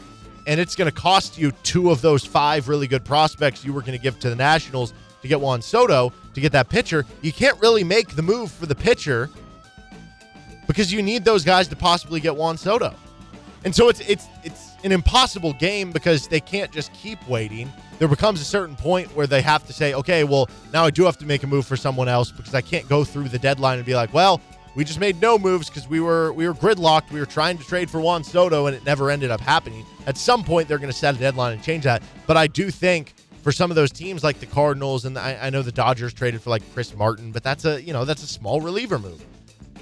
[0.47, 3.81] And it's going to cost you two of those five really good prospects you were
[3.81, 7.05] going to give to the Nationals to get Juan Soto to get that pitcher.
[7.21, 9.29] You can't really make the move for the pitcher
[10.67, 12.93] because you need those guys to possibly get Juan Soto.
[13.63, 17.71] And so it's it's it's an impossible game because they can't just keep waiting.
[17.97, 21.05] There becomes a certain point where they have to say, okay, well, now I do
[21.05, 23.77] have to make a move for someone else because I can't go through the deadline
[23.77, 24.41] and be like, well,
[24.75, 27.11] we just made no moves because we were we were gridlocked.
[27.11, 29.85] We were trying to trade for Juan Soto and it never ended up happening.
[30.05, 32.03] At some point, they're going to set a deadline and change that.
[32.27, 33.14] But I do think
[33.45, 36.15] for some of those teams like the Cardinals and the, I, I know the Dodgers
[36.15, 39.23] traded for like Chris Martin, but that's a you know that's a small reliever move.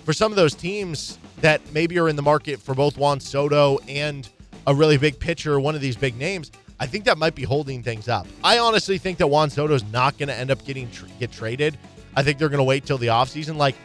[0.03, 3.79] For some of those teams that maybe are in the market for both Juan Soto
[3.87, 4.27] and
[4.67, 7.81] a really big pitcher, one of these big names, I think that might be holding
[7.81, 8.27] things up.
[8.43, 11.77] I honestly think that Juan Soto is not going to end up getting get traded.
[12.17, 13.55] I think they're going to wait till the offseason.
[13.55, 13.75] Like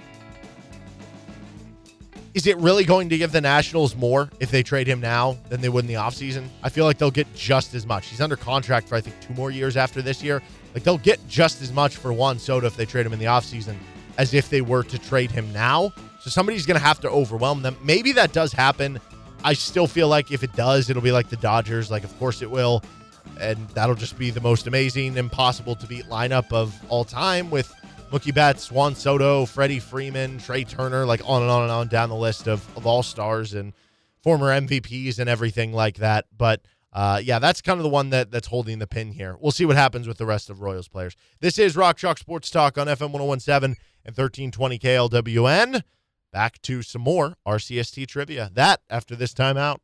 [2.38, 5.60] is it really going to give the Nationals more if they trade him now than
[5.60, 6.46] they would in the offseason?
[6.62, 8.06] I feel like they'll get just as much.
[8.06, 10.40] He's under contract for, I think, two more years after this year.
[10.72, 13.24] Like, they'll get just as much for Juan Soto if they trade him in the
[13.24, 13.76] offseason
[14.18, 15.92] as if they were to trade him now.
[16.20, 17.76] So somebody's going to have to overwhelm them.
[17.82, 19.00] Maybe that does happen.
[19.42, 21.90] I still feel like if it does, it'll be like the Dodgers.
[21.90, 22.84] Like, of course it will.
[23.40, 27.74] And that'll just be the most amazing, impossible to beat lineup of all time with
[28.10, 32.08] Mookie Betts, Juan Soto, Freddie Freeman, Trea Turner, like on and on and on down
[32.08, 33.74] the list of, of all stars and
[34.22, 36.24] former MVPs and everything like that.
[36.34, 39.36] But uh, yeah, that's kind of the one that that's holding the pin here.
[39.38, 41.16] We'll see what happens with the rest of Royals players.
[41.40, 45.82] This is Rock Chalk Sports Talk on FM 1017 and 1320 KLWN.
[46.32, 48.50] Back to some more RCST trivia.
[48.54, 49.78] That after this timeout.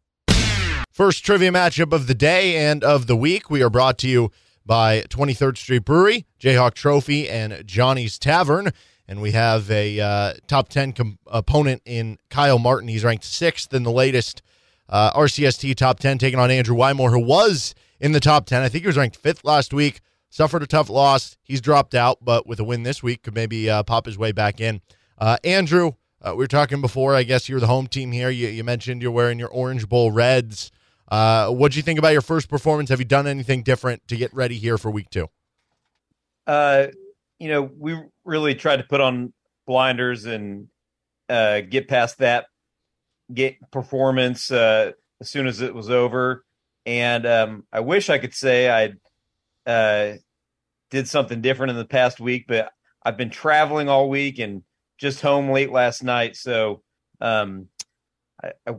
[0.91, 3.51] First trivia matchup of the day and of the week.
[3.51, 4.31] We are brought to you
[4.67, 8.73] by 23rd Street Brewery, Jayhawk Trophy, and Johnny's Tavern.
[9.07, 12.89] And we have a uh, top 10 com- opponent in Kyle Martin.
[12.89, 14.43] He's ranked sixth in the latest
[14.89, 18.63] uh, RCST top 10, taking on Andrew Wymore, who was in the top 10.
[18.63, 20.01] I think he was ranked fifth last week,
[20.31, 21.37] suffered a tough loss.
[21.43, 24.33] He's dropped out, but with a win this week, could maybe uh, pop his way
[24.33, 24.81] back in.
[25.19, 25.93] Uh, Andrew,
[26.23, 27.15] uh, we were talking before.
[27.15, 28.31] I guess you're the home team here.
[28.31, 30.71] You, you mentioned you're wearing your Orange Bowl Reds.
[31.15, 32.91] Uh, what do you think about your first performance?
[32.91, 35.29] Have you done anything different to get ready here for week two?
[36.45, 36.89] Uh,
[37.39, 39.33] you know, we really tried to put on
[39.65, 40.67] blinders and
[41.29, 42.47] uh, get past that,
[43.33, 44.91] get performance uh,
[45.21, 46.45] as soon as it was over.
[46.85, 50.17] And um, I wish I could say I uh,
[50.91, 52.73] did something different in the past week, but
[53.05, 54.65] I've been traveling all week and
[54.99, 56.35] just home late last night.
[56.35, 56.83] So
[57.21, 57.69] um,
[58.43, 58.75] I, I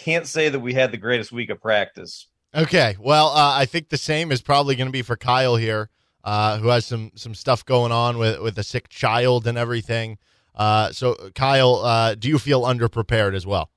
[0.00, 2.28] can't say that we had the greatest week of practice.
[2.54, 5.90] Okay, well, uh, I think the same is probably going to be for Kyle here,
[6.24, 10.18] uh, who has some some stuff going on with with a sick child and everything.
[10.54, 13.70] Uh, so, Kyle, uh, do you feel underprepared as well?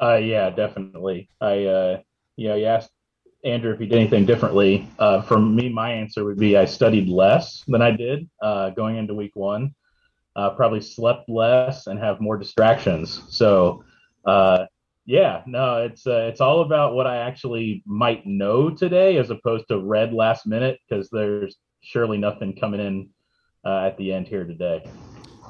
[0.00, 1.28] Uh, yeah, definitely.
[1.40, 2.00] I, uh,
[2.36, 2.90] you know, you asked
[3.44, 4.88] Andrew if he did anything differently.
[4.98, 8.96] Uh, for me, my answer would be I studied less than I did uh, going
[8.96, 9.74] into week one.
[10.36, 13.22] Uh, probably slept less and have more distractions.
[13.28, 13.84] So,
[14.24, 14.66] uh,
[15.06, 19.66] yeah, no, it's uh, it's all about what I actually might know today, as opposed
[19.68, 23.08] to read last minute, because there's surely nothing coming in
[23.64, 24.84] uh, at the end here today.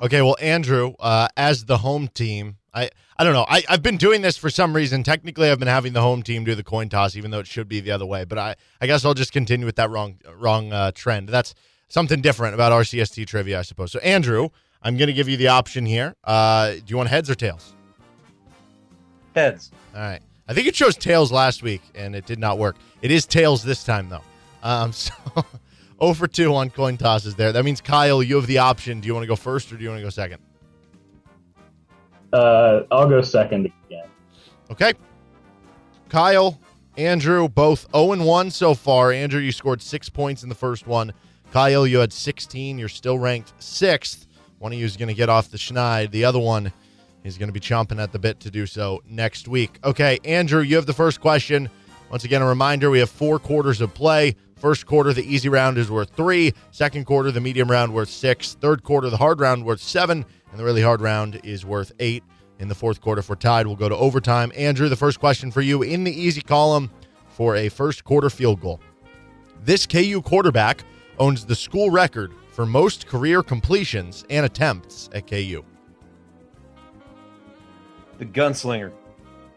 [0.03, 3.45] Okay, well, Andrew, uh, as the home team, I I don't know.
[3.49, 5.03] I I've been doing this for some reason.
[5.03, 7.69] Technically, I've been having the home team do the coin toss, even though it should
[7.69, 8.25] be the other way.
[8.25, 11.29] But I I guess I'll just continue with that wrong wrong uh, trend.
[11.29, 11.55] That's
[11.89, 13.93] something different about RCST trivia, I suppose.
[13.93, 14.49] So, Andrew,
[14.83, 16.15] I'm going to give you the option here.
[16.25, 17.75] Uh, do you want heads or tails?
[19.41, 19.71] Heads.
[19.95, 20.21] All right.
[20.49, 22.77] I think it chose tails last week, and it did not work.
[23.03, 24.23] It is tails this time, though.
[24.63, 25.15] Um, so
[26.01, 27.53] 0 for 2 on coin tosses there.
[27.53, 29.01] That means, Kyle, you have the option.
[29.01, 30.43] Do you want to go first or do you want to go second?
[32.33, 34.07] Uh, I'll go second again.
[34.71, 34.93] Okay.
[36.09, 36.59] Kyle,
[36.97, 39.13] Andrew, both 0 and 1 so far.
[39.13, 41.13] Andrew, you scored six points in the first one.
[41.53, 42.79] Kyle, you had 16.
[42.79, 44.27] You're still ranked sixth.
[44.59, 46.11] One of you is going to get off the schneid.
[46.11, 46.73] The other one
[47.25, 49.79] is going to be chomping at the bit to do so next week.
[49.85, 51.69] Okay, Andrew, you have the first question.
[52.11, 54.35] Once again, a reminder we have four quarters of play.
[54.57, 56.53] First quarter, the easy round is worth three.
[56.71, 58.55] Second quarter, the medium round worth six.
[58.55, 60.25] Third quarter, the hard round worth seven.
[60.51, 62.23] And the really hard round is worth eight.
[62.59, 64.53] In the fourth quarter, for tied, we'll go to overtime.
[64.55, 66.91] Andrew, the first question for you in the easy column
[67.29, 68.81] for a first quarter field goal.
[69.65, 70.85] This KU quarterback
[71.19, 75.65] owns the school record for most career completions and attempts at KU.
[78.21, 78.93] The gunslinger,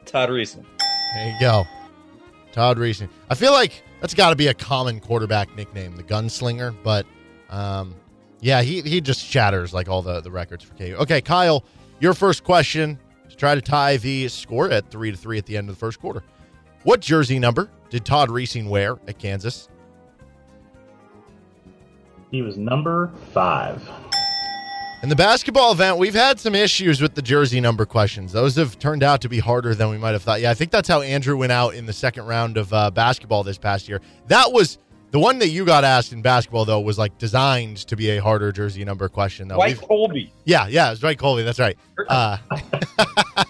[0.06, 0.64] Todd Reesing.
[1.16, 1.66] There you go.
[2.54, 3.10] Todd Reesing.
[3.30, 7.06] I feel like that's got to be a common quarterback nickname, the gunslinger, but
[7.50, 7.94] um,
[8.40, 10.96] yeah, he, he just shatters like all the, the records for KU.
[11.00, 11.66] Okay, Kyle,
[12.00, 12.98] your first question
[13.30, 15.80] to try to tie the score at 3 to 3 at the end of the
[15.80, 16.24] first quarter.
[16.84, 19.68] What jersey number did Todd Reesing wear at Kansas?
[22.32, 23.88] He was number five.
[25.04, 28.32] In the basketball event, we've had some issues with the jersey number questions.
[28.32, 30.40] Those have turned out to be harder than we might have thought.
[30.40, 33.44] Yeah, I think that's how Andrew went out in the second round of uh, basketball
[33.44, 34.00] this past year.
[34.28, 34.78] That was
[35.12, 38.22] the one that you got asked in basketball, though, was like designed to be a
[38.22, 39.50] harder jersey number question.
[39.50, 40.32] Though, Dwight Coleby.
[40.46, 41.44] Yeah, yeah, it's was Dwight Coleby.
[41.44, 41.78] That's right.
[42.08, 42.38] Uh,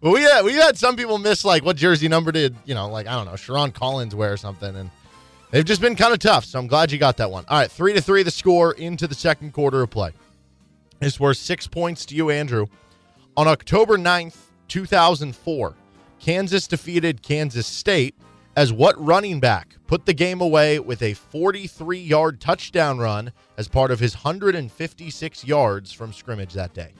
[0.00, 2.88] but we had we had some people miss like what jersey number did you know
[2.88, 4.90] like I don't know Sherron Collins wear or something, and
[5.50, 6.46] they've just been kind of tough.
[6.46, 7.44] So I'm glad you got that one.
[7.46, 10.14] All right, three to three the score into the second quarter of play.
[11.00, 12.66] It's worth six points to you, Andrew.
[13.36, 14.36] On October 9th,
[14.68, 15.74] 2004,
[16.18, 18.14] Kansas defeated Kansas State
[18.56, 23.68] as what running back put the game away with a 43 yard touchdown run as
[23.68, 26.94] part of his 156 yards from scrimmage that day?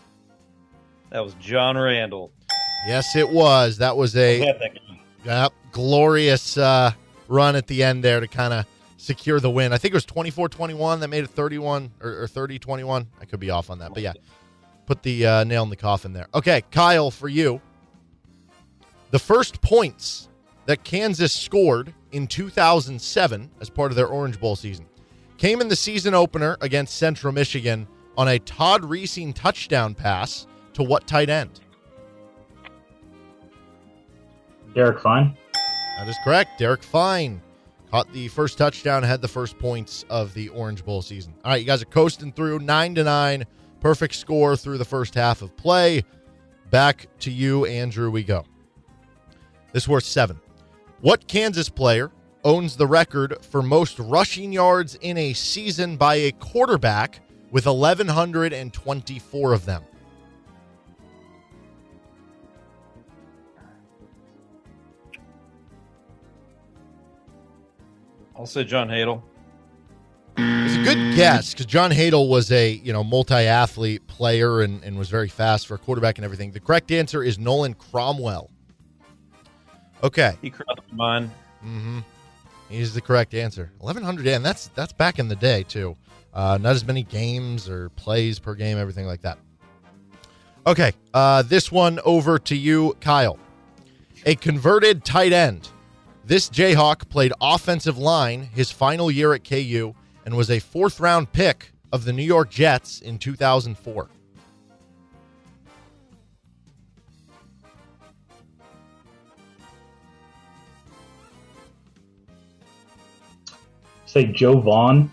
[1.11, 2.33] That was John Randall.
[2.87, 3.79] Yes, it was.
[3.79, 4.55] That was a
[5.25, 6.93] yep, glorious uh,
[7.29, 8.67] run at the end there to kind of
[9.07, 9.73] secure the win.
[9.73, 13.07] I think it was 24 21 that made it 31 or, or 30 21.
[13.21, 13.95] I could be off on that.
[13.95, 14.13] But yeah,
[14.85, 16.27] put the uh, nail in the coffin there.
[16.35, 17.61] Okay, Kyle, for you.
[19.13, 20.29] The first points
[20.67, 24.87] that Kansas scored in 2007 as part of their Orange Bowl season
[25.39, 27.87] came in the season opener against Central Michigan
[28.17, 31.61] on a Todd Reesing touchdown pass to what tight end?
[34.75, 35.37] Derek Fine.
[35.99, 36.59] That is correct.
[36.59, 37.41] Derek Fine
[37.97, 41.33] caught the first touchdown, had the first points of the Orange Bowl season.
[41.43, 43.47] All right, you guys are coasting through nine to nine,
[43.81, 46.05] perfect score through the first half of play.
[46.69, 48.11] Back to you, Andrew.
[48.11, 48.45] We go.
[49.73, 50.39] This worth seven.
[51.01, 52.13] What Kansas player
[52.45, 57.21] owns the record for most rushing yards in a season by a quarterback
[57.51, 59.83] with 1,124 of them?
[68.39, 69.23] I'll say John Hadl.
[70.39, 74.99] It's a good guess because John Hadl was a you know multi-athlete player and, and
[74.99, 76.51] was very fast for a quarterback and everything.
[76.51, 78.51] The correct answer is Nolan Cromwell.
[80.05, 81.31] Okay, He crossed mine.
[81.65, 82.01] mm-hmm.
[82.69, 83.73] he's the correct answer.
[83.81, 85.97] Eleven hundred, and that's that's back in the day too.
[86.35, 89.39] Uh, not as many games or plays per game, everything like that.
[90.67, 93.39] Okay, uh, this one over to you, Kyle.
[94.27, 95.71] A converted tight end.
[96.27, 101.33] This Jayhawk played offensive line his final year at KU and was a fourth round
[101.33, 104.09] pick of the New York Jets in 2004.
[114.07, 115.09] Say Joe Vaughn.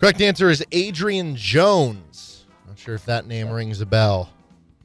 [0.00, 2.46] Correct answer is Adrian Jones.
[2.66, 4.32] Not sure if that name rings a bell.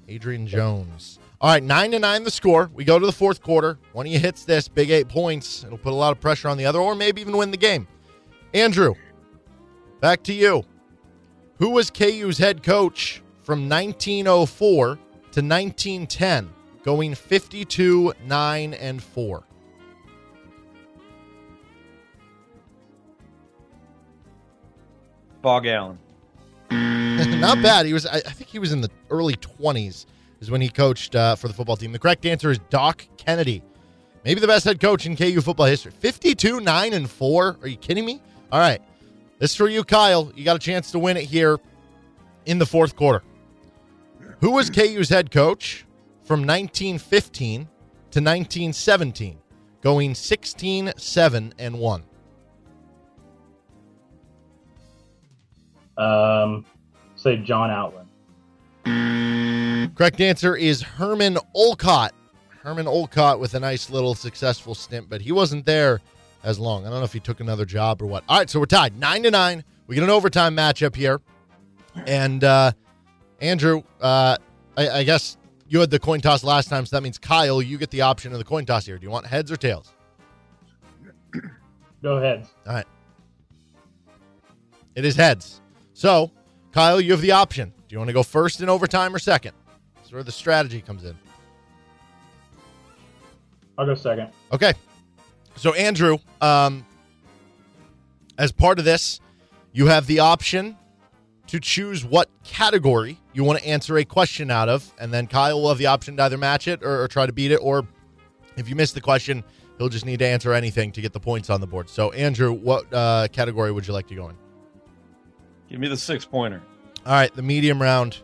[0.07, 1.17] Adrian Jones.
[1.39, 2.71] All right, nine to nine the score.
[2.73, 3.77] We go to the fourth quarter.
[3.93, 5.63] One of you hits this, big eight points.
[5.63, 7.87] It'll put a lot of pressure on the other, or maybe even win the game.
[8.55, 8.95] Andrew,
[10.01, 10.63] back to you.
[11.59, 14.99] Who was KU's head coach from 1904 to
[15.41, 16.49] 1910,
[16.83, 19.43] going 52, 9, and 4?
[25.43, 25.99] Phog Allen.
[26.71, 27.85] Not bad.
[27.85, 28.05] He was.
[28.05, 30.05] I, I think he was in the early twenties.
[30.39, 31.91] Is when he coached uh, for the football team.
[31.91, 33.63] The correct answer is Doc Kennedy.
[34.23, 35.91] Maybe the best head coach in KU football history.
[35.91, 37.57] Fifty-two, nine, and four.
[37.61, 38.21] Are you kidding me?
[38.51, 38.81] All right,
[39.39, 40.31] this is for you, Kyle.
[40.35, 41.57] You got a chance to win it here
[42.45, 43.23] in the fourth quarter.
[44.41, 45.85] Who was KU's head coach
[46.23, 49.37] from 1915 to 1917,
[49.81, 52.03] going 16, 7, and 1?
[55.97, 56.65] Um,
[57.15, 58.07] say John Outland.
[59.95, 62.13] Correct answer is Herman Olcott.
[62.61, 66.01] Herman Olcott with a nice little successful stint, but he wasn't there
[66.43, 66.85] as long.
[66.85, 68.23] I don't know if he took another job or what.
[68.29, 69.63] All right, so we're tied nine to nine.
[69.87, 71.21] We get an overtime matchup here,
[72.05, 72.73] and uh,
[73.39, 74.37] Andrew, uh,
[74.75, 75.37] I, I guess
[75.69, 78.33] you had the coin toss last time, so that means Kyle, you get the option
[78.33, 78.97] of the coin toss here.
[78.97, 79.93] Do you want heads or tails?
[82.01, 82.47] Go ahead.
[82.65, 82.85] All right.
[84.95, 85.61] It is heads.
[85.93, 86.31] So,
[86.71, 87.69] Kyle, you have the option.
[87.87, 89.53] Do you want to go first in overtime or second?
[90.07, 91.17] That's where the strategy comes in.
[93.77, 94.29] I'll go second.
[94.53, 94.71] Okay.
[95.57, 96.85] So, Andrew, um,
[98.37, 99.19] as part of this,
[99.73, 100.77] you have the option
[101.47, 105.61] to choose what category you want to answer a question out of, and then Kyle
[105.61, 107.85] will have the option to either match it or, or try to beat it, or
[108.55, 109.43] if you miss the question,
[109.77, 111.89] he'll just need to answer anything to get the points on the board.
[111.89, 114.37] So, Andrew, what uh, category would you like to go in?
[115.67, 116.61] Give me the six pointer.
[117.05, 118.19] All right, the medium round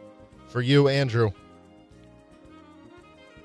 [0.47, 1.33] for you, Andrew.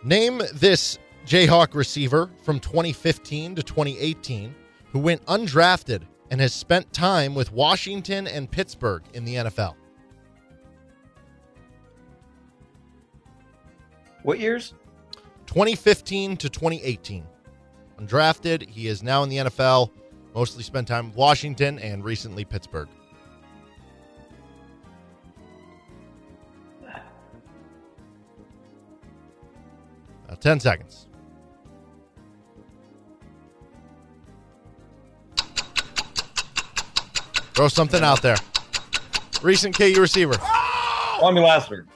[0.05, 4.55] Name this Jayhawk receiver from 2015 to 2018
[4.93, 9.75] who went undrafted and has spent time with Washington and Pittsburgh in the NFL.
[14.23, 14.75] What years?
[15.47, 17.25] 2015 to 2018.
[17.99, 19.91] Undrafted, he is now in the NFL,
[20.35, 22.89] mostly spent time with Washington and recently Pittsburgh.
[30.41, 31.09] 10 seconds.
[37.55, 38.37] Throw something out there.
[39.43, 40.35] Recent KU receiver.
[40.35, 41.87] Kwame Lassiter.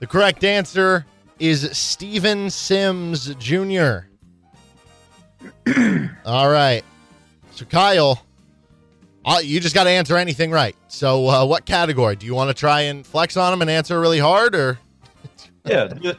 [0.00, 1.06] The correct answer
[1.38, 4.00] is Steven Sims Jr.
[6.26, 6.82] All right.
[7.52, 8.22] So, Kyle,
[9.42, 10.76] you just got to answer anything right.
[10.88, 13.98] So, uh, what category do you want to try and flex on them and answer
[14.00, 14.78] really hard, or?
[15.64, 16.14] Yeah, do, do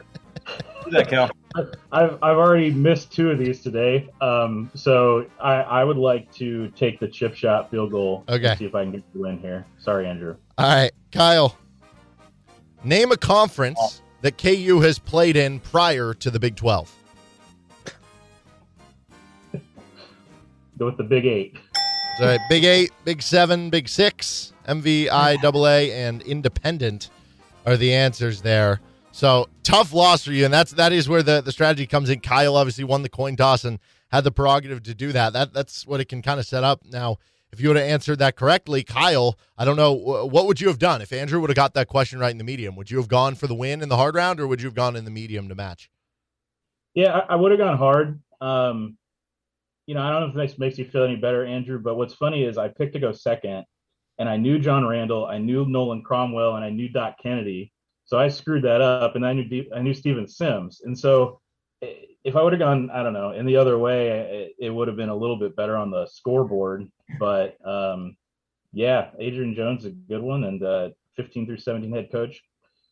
[0.91, 1.29] that, Cal.
[1.55, 6.69] I've I've already missed two of these today, um, so I, I would like to
[6.69, 8.23] take the chip shot field goal.
[8.29, 8.55] Okay.
[8.55, 9.65] see if I can get the win here.
[9.79, 10.35] Sorry, Andrew.
[10.57, 11.57] All right, Kyle.
[12.83, 16.93] Name a conference that KU has played in prior to the Big Twelve.
[20.77, 21.57] Go with the Big Eight.
[22.19, 27.09] All right, Big Eight, Big Seven, Big Six, MVIAA, and Independent
[27.65, 28.81] are the answers there.
[29.19, 32.21] So tough loss for you, and that's that is where the, the strategy comes in.
[32.21, 33.77] Kyle obviously won the coin toss and
[34.13, 35.33] had the prerogative to do that.
[35.33, 36.83] That that's what it can kind of set up.
[36.85, 37.17] Now,
[37.51, 40.79] if you would have answered that correctly, Kyle, I don't know what would you have
[40.79, 42.77] done if Andrew would have got that question right in the medium.
[42.77, 44.73] Would you have gone for the win in the hard round, or would you have
[44.73, 45.89] gone in the medium to match?
[46.93, 48.21] Yeah, I, I would have gone hard.
[48.39, 48.97] Um,
[49.85, 52.13] you know, I don't know if this makes you feel any better, Andrew, but what's
[52.13, 53.65] funny is I picked to go second,
[54.17, 57.73] and I knew John Randall, I knew Nolan Cromwell, and I knew Doc Kennedy.
[58.09, 61.41] So I screwed that up, and I knew De- I knew Steven Sims, and so
[62.23, 64.87] if I would have gone, I don't know, in the other way, it, it would
[64.87, 66.89] have been a little bit better on the scoreboard.
[67.19, 68.17] But um,
[68.73, 72.41] yeah, Adrian Jones is a good one, and uh, 15 through 17 head coach.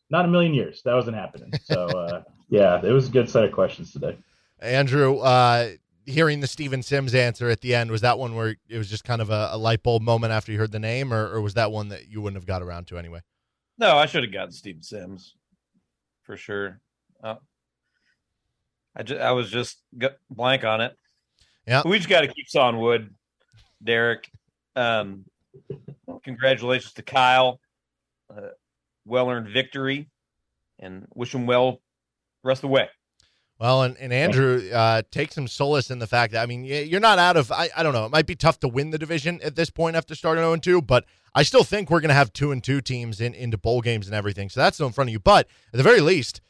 [0.08, 0.82] Not a million years.
[0.84, 1.52] That wasn't happening.
[1.64, 4.16] So uh, yeah, it was a good set of questions today.
[4.60, 5.70] Andrew, uh,
[6.06, 9.02] hearing the Steven Sims answer at the end, was that one where it was just
[9.02, 11.54] kind of a, a light bulb moment after you heard the name, or, or was
[11.54, 13.20] that one that you wouldn't have got around to anyway?
[13.78, 15.34] No, I should have gotten Steve Sims
[16.24, 16.80] for sure.
[17.22, 17.36] Uh,
[18.96, 19.82] I just, I was just
[20.28, 20.96] blank on it.
[21.66, 23.14] Yeah, we just got to keep sawing wood,
[23.82, 24.28] Derek.
[24.74, 25.24] Um,
[26.24, 27.60] congratulations to Kyle.
[28.30, 28.48] Uh,
[29.04, 30.08] well earned victory,
[30.78, 31.80] and wish him well
[32.42, 32.88] rest of the way.
[33.58, 37.00] Well, and, and Andrew, uh, take some solace in the fact that, I mean, you're
[37.00, 39.40] not out of, I, I don't know, it might be tough to win the division
[39.42, 41.04] at this point after starting 0 2, but
[41.34, 44.06] I still think we're going to have 2 and 2 teams in, into bowl games
[44.06, 44.48] and everything.
[44.48, 45.18] So that's still in front of you.
[45.18, 46.40] But at the very least,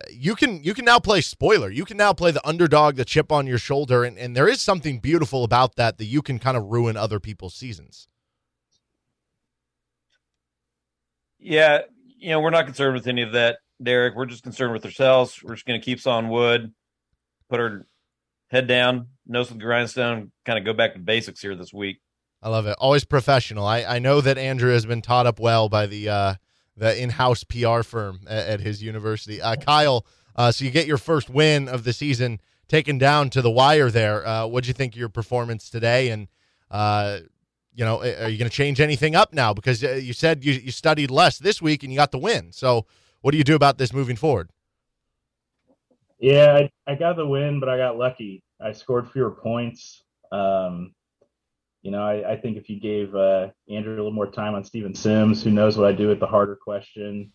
[0.00, 1.70] uh, you can you can now play spoiler.
[1.70, 4.60] You can now play the underdog, the chip on your shoulder, and, and there is
[4.60, 8.08] something beautiful about that that you can kind of ruin other people's seasons.
[11.38, 11.82] Yeah,
[12.18, 14.14] you know, we're not concerned with any of that, Derek.
[14.14, 15.42] We're just concerned with ourselves.
[15.42, 16.72] We're just going to keep sawing wood,
[17.48, 17.86] put our
[18.48, 22.00] head down, nose to the grindstone, kind of go back to basics here this week.
[22.42, 22.76] I love it.
[22.78, 23.66] Always professional.
[23.66, 26.34] I, I know that Andrew has been taught up well by the uh,
[26.76, 29.40] the in house PR firm at, at his university.
[29.40, 30.04] Uh, Kyle,
[30.36, 33.90] uh, so you get your first win of the season taken down to the wire
[33.90, 34.26] there.
[34.26, 36.10] Uh, what'd you think of your performance today?
[36.10, 36.28] And,
[36.70, 37.20] uh,
[37.74, 39.54] you know, are you going to change anything up now?
[39.54, 42.52] Because uh, you said you, you studied less this week and you got the win.
[42.52, 42.86] So
[43.24, 44.50] what do you do about this moving forward?
[46.18, 48.42] Yeah, I, I got the win, but I got lucky.
[48.60, 50.02] I scored fewer points.
[50.30, 50.92] Um,
[51.80, 54.62] you know, I, I, think if you gave uh, Andrew a little more time on
[54.62, 57.32] Steven Sims, who knows what I do with the harder question,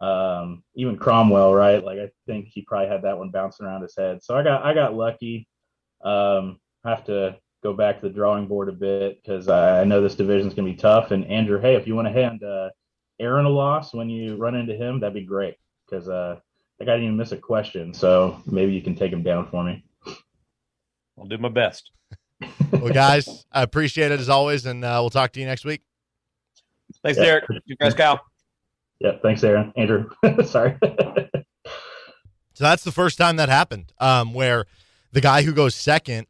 [0.00, 1.84] um, even Cromwell, right?
[1.84, 4.22] Like I think he probably had that one bouncing around his head.
[4.22, 5.46] So I got I got lucky.
[6.02, 10.00] Um, have to go back to the drawing board a bit because I, I know
[10.00, 11.10] this division is going to be tough.
[11.10, 12.70] And Andrew, hey, if you want to hand uh,
[13.20, 16.38] Aaron a loss when you run into him, that'd be great because uh,
[16.78, 17.92] that guy didn't even miss a question.
[17.92, 19.84] So maybe you can take him down for me.
[21.18, 21.90] I'll do my best.
[22.72, 25.82] well, guys, I appreciate it as always, and uh, we'll talk to you next week.
[27.02, 27.24] Thanks, yeah.
[27.24, 27.44] Derek.
[27.66, 28.20] Congrats, Kyle.
[29.00, 29.72] Yeah, thanks, Aaron.
[29.76, 30.10] Andrew.
[30.44, 30.76] Sorry.
[30.82, 31.44] so
[32.58, 34.66] that's the first time that happened, um, where
[35.12, 36.26] the guy who goes second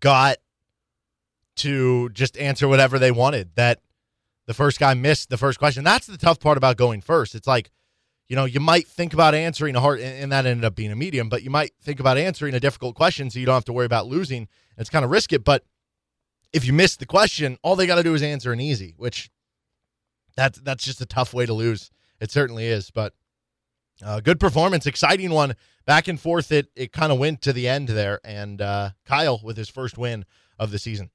[0.00, 0.38] got
[1.56, 3.54] to just answer whatever they wanted.
[3.56, 3.80] That
[4.46, 5.84] the first guy missed the first question.
[5.84, 7.34] That's the tough part about going first.
[7.34, 7.70] It's like,
[8.28, 10.96] you know, you might think about answering a hard, and that ended up being a
[10.96, 13.72] medium, but you might think about answering a difficult question so you don't have to
[13.72, 14.48] worry about losing.
[14.78, 15.64] It's kind of risk it, but
[16.52, 19.30] if you miss the question, all they got to do is answer an easy, which
[20.36, 21.90] that's that's just a tough way to lose.
[22.20, 23.14] It certainly is, but
[24.04, 25.54] uh, good performance, exciting one,
[25.86, 26.52] back and forth.
[26.52, 29.98] It it kind of went to the end there, and uh, Kyle with his first
[29.98, 30.24] win
[30.58, 31.10] of the season.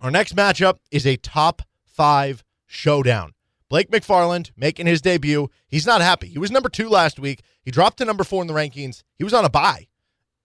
[0.00, 3.34] Our next matchup is a top five showdown.
[3.68, 5.50] Blake McFarland making his debut.
[5.68, 6.28] He's not happy.
[6.28, 7.42] He was number two last week.
[7.62, 9.02] He dropped to number four in the rankings.
[9.16, 9.88] He was on a bye.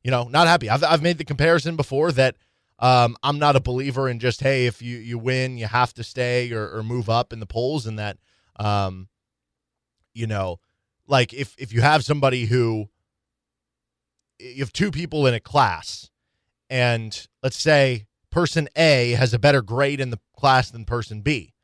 [0.04, 0.70] You know, not happy.
[0.70, 2.36] I've I've made the comparison before that
[2.78, 6.04] um, I'm not a believer in just hey, if you you win, you have to
[6.04, 8.18] stay or, or move up in the polls, and that
[8.58, 9.08] um,
[10.14, 10.60] you know,
[11.08, 12.90] like if if you have somebody who
[14.40, 16.12] you have two people in a class,
[16.70, 21.55] and let's say person A has a better grade in the class than person B.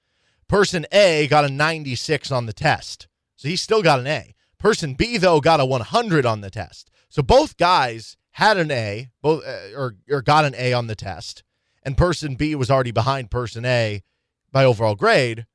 [0.52, 3.08] Person A got a 96 on the test,
[3.38, 4.36] so he still got an A.
[4.60, 6.92] Person B though got a 100 on the test.
[7.08, 10.96] So both guys had an A, both uh, or or got an A on the
[10.96, 11.44] test,
[11.84, 14.04] and person B was already behind person A
[14.52, 15.46] by overall grade,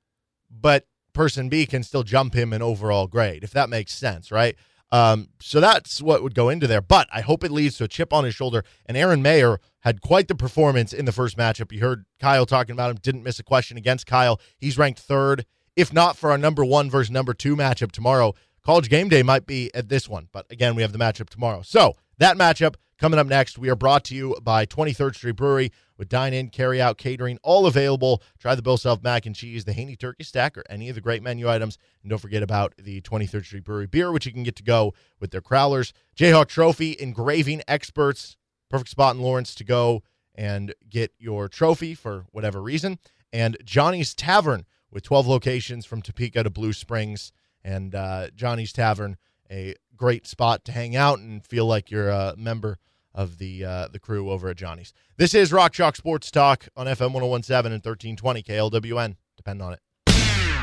[0.50, 4.56] but person B can still jump him in overall grade, if that makes sense, right?
[4.92, 6.80] Um, so that's what would go into there.
[6.80, 8.64] But I hope it leads to a chip on his shoulder.
[8.86, 11.72] And Aaron Mayer had quite the performance in the first matchup.
[11.72, 14.40] You heard Kyle talking about him, didn't miss a question against Kyle.
[14.58, 15.44] He's ranked third.
[15.74, 18.34] If not for our number one versus number two matchup tomorrow,
[18.64, 20.28] college game day might be at this one.
[20.32, 21.62] But again, we have the matchup tomorrow.
[21.62, 23.58] So that matchup coming up next.
[23.58, 27.38] We are brought to you by 23rd Street Brewery with dine in, carry out, catering,
[27.42, 28.22] all available.
[28.38, 31.00] Try the Bill Self mac and cheese, the Haney turkey stack, or any of the
[31.00, 31.78] great menu items.
[32.02, 34.94] And don't forget about the 23rd Street Brewery beer, which you can get to go
[35.20, 35.92] with their crowlers.
[36.16, 38.36] Jayhawk Trophy engraving experts,
[38.70, 40.02] perfect spot in Lawrence to go
[40.34, 42.98] and get your trophy for whatever reason.
[43.32, 47.32] And Johnny's Tavern with 12 locations from Topeka to Blue Springs.
[47.64, 49.16] And uh, Johnny's Tavern,
[49.50, 52.78] a great spot to hang out and feel like you're a member
[53.14, 54.92] of the uh, the crew over at Johnny's.
[55.16, 59.16] This is Rock Chalk Sports Talk on FM 1017 and 1320 KLWN.
[59.36, 59.80] Depend on it.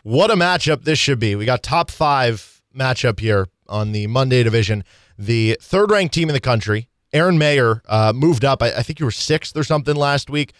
[0.03, 1.35] What a matchup this should be.
[1.35, 4.83] We got top five matchup here on the Monday division.
[5.17, 8.61] The third ranked team in the country, Aaron Mayer, uh, moved up.
[8.61, 10.53] I, I think you were sixth or something last week.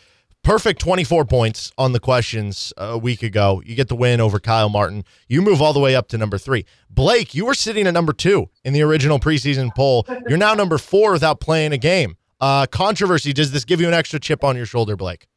[0.44, 3.62] Perfect 24 points on the questions a week ago.
[3.66, 5.06] You get the win over Kyle Martin.
[5.30, 6.66] You move all the way up to number three.
[6.90, 10.06] Blake, you were sitting at number two in the original preseason poll.
[10.28, 12.18] You're now number four without playing a game.
[12.42, 13.32] Uh, controversy.
[13.32, 15.28] Does this give you an extra chip on your shoulder, Blake?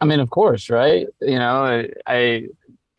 [0.00, 1.06] I mean, of course, right?
[1.20, 2.48] You know, I, I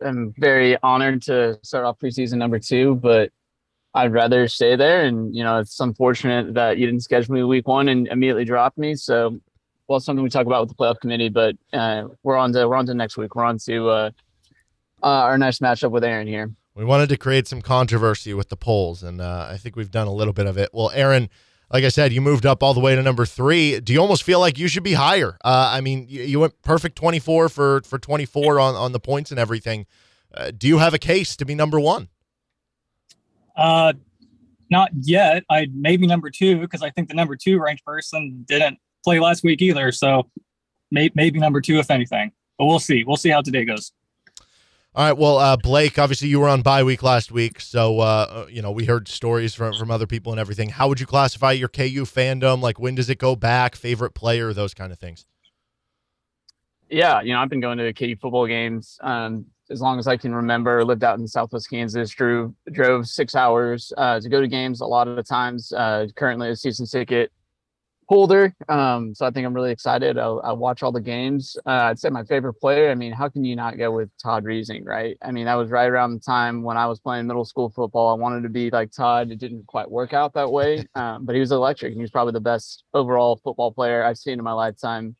[0.02, 3.32] am very honored to start off preseason number two, but
[3.94, 5.04] I'd rather stay there.
[5.04, 8.78] And, you know, it's unfortunate that you didn't schedule me week one and immediately drop
[8.78, 8.95] me.
[8.95, 9.41] So
[9.88, 12.76] well, something we talk about with the playoff committee, but uh, we're on to we're
[12.76, 13.35] on to next week.
[13.35, 14.11] We're on to uh,
[15.01, 16.51] uh, our next matchup with Aaron here.
[16.76, 20.07] We wanted to create some controversy with the polls, and uh, I think we've done
[20.07, 20.69] a little bit of it.
[20.73, 21.30] Well, Aaron,
[21.72, 23.80] like I said, you moved up all the way to number three.
[23.80, 25.38] Do you almost feel like you should be higher?
[25.43, 28.91] Uh, I mean, you, you, went perfect twenty four for for twenty four on on
[28.91, 29.85] the points and everything.
[30.34, 32.09] Uh, do you have a case to be number one?
[33.55, 33.93] Uh,
[34.69, 35.45] not yet.
[35.49, 38.77] I maybe number two because I think the number two ranked person didn't
[39.08, 39.90] play last week either.
[39.94, 40.30] So
[40.92, 42.34] may, maybe number two, if anything.
[42.58, 43.06] But we'll see.
[43.06, 43.94] We'll see how today goes.
[44.94, 45.18] All right.
[45.18, 48.64] Well, uh, Blake, obviously you were on bye week last week, so uh, uh you
[48.64, 50.70] know we heard stories from from other people and everything.
[50.70, 52.62] How would you classify your KU fandom?
[52.62, 53.76] Like, when does it go back?
[53.76, 54.54] Favorite player?
[54.54, 55.28] Those kind of things.
[56.90, 60.18] Yeah, you know, I've been going to KU football games um, as long as I
[60.18, 60.84] can remember.
[60.84, 62.10] Lived out in Southwest Kansas.
[62.10, 64.82] Drove drove six hours uh, to go to games.
[64.82, 65.72] A lot of the times.
[65.72, 67.32] Uh, currently, a season ticket
[68.08, 68.56] holder.
[68.70, 70.18] Um, so I think I'm really excited.
[70.18, 71.58] I, I watch all the games.
[71.66, 72.90] Uh, I'd say my favorite player.
[72.90, 75.18] I mean, how can you not go with Todd Reesing, right?
[75.22, 78.10] I mean, that was right around the time when I was playing middle school football.
[78.10, 79.32] I wanted to be like Todd.
[79.32, 81.94] It didn't quite work out that way, um, but he was electric.
[81.94, 85.16] He was probably the best overall football player I've seen in my lifetime.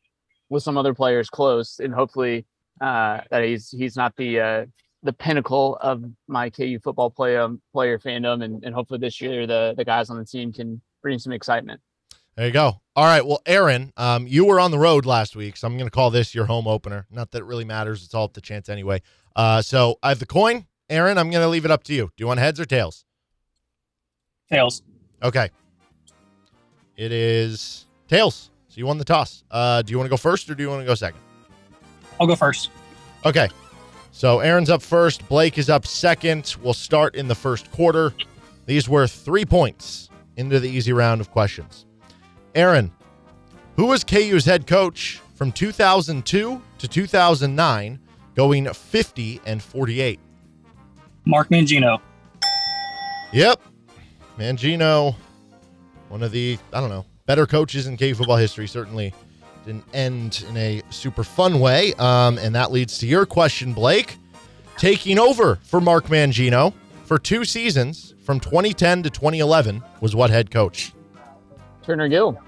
[0.50, 2.46] With some other players close, and hopefully
[2.80, 4.66] uh, that he's he's not the uh,
[5.02, 9.74] the pinnacle of my KU football player player fandom, and, and hopefully this year the
[9.76, 11.82] the guys on the team can bring some excitement.
[12.38, 12.80] There you go.
[12.94, 13.26] All right.
[13.26, 16.10] Well, Aaron, um, you were on the road last week, so I'm going to call
[16.10, 17.04] this your home opener.
[17.10, 18.04] Not that it really matters.
[18.04, 19.02] It's all up to chance anyway.
[19.34, 20.64] Uh, so I have the coin.
[20.88, 22.04] Aaron, I'm going to leave it up to you.
[22.04, 23.04] Do you want heads or tails?
[24.52, 24.84] Tails.
[25.20, 25.50] Okay.
[26.96, 28.52] It is tails.
[28.68, 29.42] So you won the toss.
[29.50, 31.18] Uh, do you want to go first or do you want to go second?
[32.20, 32.70] I'll go first.
[33.24, 33.48] Okay.
[34.12, 35.28] So Aaron's up first.
[35.28, 36.54] Blake is up second.
[36.62, 38.14] We'll start in the first quarter.
[38.66, 41.84] These were three points into the easy round of questions.
[42.58, 42.90] Aaron,
[43.76, 48.00] who was KU's head coach from 2002 to 2009,
[48.34, 50.18] going 50 and 48?
[51.24, 52.00] Mark Mangino.
[53.32, 53.62] Yep.
[54.40, 55.14] Mangino,
[56.08, 58.66] one of the, I don't know, better coaches in KU football history.
[58.66, 59.14] Certainly
[59.64, 61.94] didn't end in a super fun way.
[61.94, 64.16] Um, and that leads to your question, Blake.
[64.78, 66.74] Taking over for Mark Mangino
[67.04, 70.92] for two seasons from 2010 to 2011 was what head coach?
[71.88, 72.38] Turner Gill.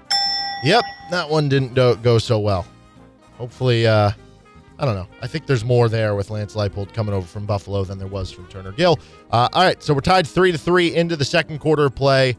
[0.63, 2.65] Yep, that one didn't do- go so well.
[3.37, 4.11] Hopefully, uh,
[4.77, 5.07] I don't know.
[5.21, 8.31] I think there's more there with Lance Leipold coming over from Buffalo than there was
[8.31, 8.99] from Turner Gill.
[9.31, 12.37] Uh, all right, so we're tied three to three into the second quarter of play.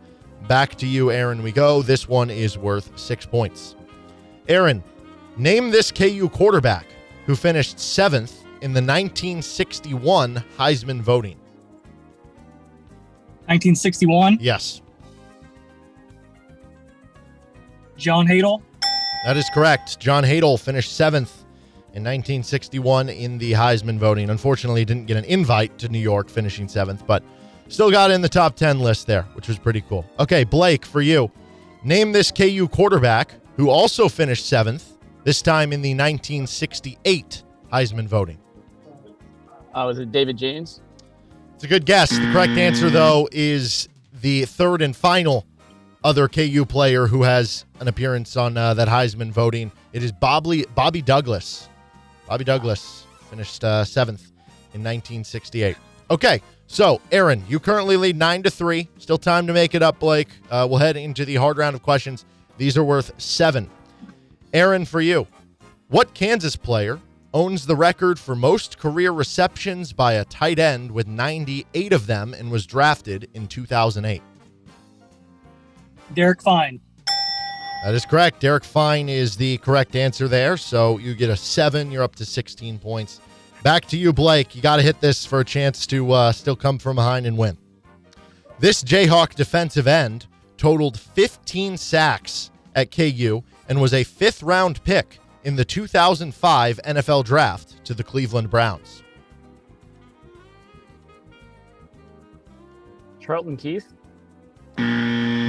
[0.49, 1.43] Back to you, Aaron.
[1.43, 1.83] We go.
[1.83, 3.77] This one is worth six points.
[4.49, 4.83] Aaron,
[5.37, 6.87] name this KU quarterback
[7.27, 11.39] who finished seventh in the 1961 Heisman voting.
[13.47, 14.39] 1961?
[14.41, 14.82] Yes.
[18.03, 18.61] John Hadl?
[19.25, 20.01] That is correct.
[20.01, 21.45] John Hadl finished seventh
[21.95, 24.29] in 1961 in the Heisman voting.
[24.29, 27.23] Unfortunately, he didn't get an invite to New York, finishing seventh, but
[27.69, 30.05] still got in the top 10 list there, which was pretty cool.
[30.19, 31.31] Okay, Blake, for you,
[31.85, 38.39] name this KU quarterback who also finished seventh This time in the 1968 Heisman voting.
[39.73, 40.81] Uh, was it David James?
[41.55, 42.11] It's a good guess.
[42.11, 43.89] The correct answer, though, is
[44.21, 45.47] the third and final
[46.05, 49.73] other KU player who has an appearance on uh, that Heisman voting.
[49.93, 51.69] It is Bobby Bobby Douglas.
[52.27, 54.31] Bobby Douglas finished uh, seventh
[54.75, 55.77] in 1968.
[56.11, 58.89] Okay, so Aaron, you currently lead nine to three.
[58.99, 60.29] Still time to make it up, Blake.
[60.51, 62.25] Uh, we'll head into the hard round of questions.
[62.59, 63.71] These are worth seven.
[64.53, 65.27] Aaron, for you,
[65.89, 67.01] what Kansas player
[67.35, 72.35] owns the record for most career receptions by a tight end with 98 of them
[72.35, 74.23] and was drafted in 2008?
[76.15, 76.81] Derek Fine.
[77.85, 78.41] That is correct.
[78.41, 80.57] Derek Fine is the correct answer there.
[80.57, 81.91] So you get a seven.
[81.91, 83.21] You're up to 16 points.
[83.63, 84.55] Back to you, Blake.
[84.55, 87.37] You got to hit this for a chance to uh, still come from behind and
[87.37, 87.59] win.
[88.59, 90.27] This Jayhawk defensive end
[90.57, 97.25] totaled 15 sacks at KU and was a fifth round pick in the 2005 NFL
[97.25, 99.03] draft to the Cleveland Browns.
[103.21, 103.93] Charlton Keith.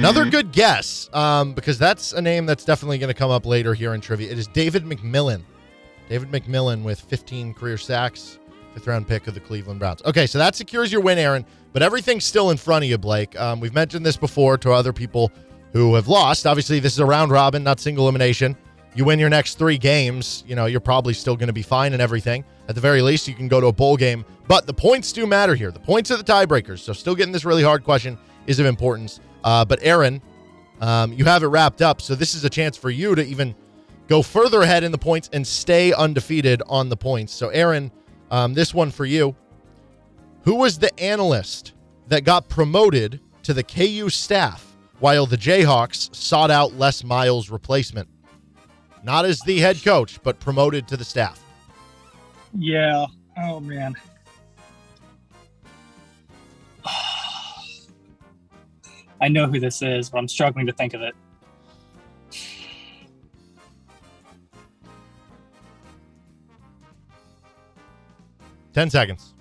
[0.04, 3.72] Another good guess, um, because that's a name that's definitely going to come up later
[3.72, 4.30] here in trivia.
[4.30, 5.42] It is David McMillan.
[6.10, 8.38] David McMillan with 15 career sacks,
[8.74, 10.02] fifth round pick of the Cleveland Browns.
[10.04, 13.34] Okay, so that secures your win, Aaron, but everything's still in front of you, Blake.
[13.40, 15.32] Um, we've mentioned this before to other people
[15.72, 16.46] who have lost.
[16.46, 18.58] Obviously, this is a round robin, not single elimination.
[18.94, 21.94] You win your next three games, you know, you're probably still going to be fine
[21.94, 22.44] and everything.
[22.68, 25.26] At the very least, you can go to a bowl game, but the points do
[25.26, 25.70] matter here.
[25.70, 29.20] The points are the tiebreakers, so still getting this really hard question is of importance.
[29.44, 30.20] Uh, but Aaron,
[30.80, 33.54] um, you have it wrapped up, so this is a chance for you to even
[34.08, 37.32] go further ahead in the points and stay undefeated on the points.
[37.32, 37.92] So, Aaron,
[38.30, 39.36] um, this one for you.
[40.42, 41.74] Who was the analyst
[42.08, 48.08] that got promoted to the KU staff while the Jayhawks sought out Les Miles' replacement?
[49.02, 51.42] Not as the head coach, but promoted to the staff.
[52.56, 53.06] Yeah.
[53.38, 53.94] Oh man.
[59.24, 61.14] I know who this is, but I'm struggling to think of it.
[68.74, 69.32] Ten seconds.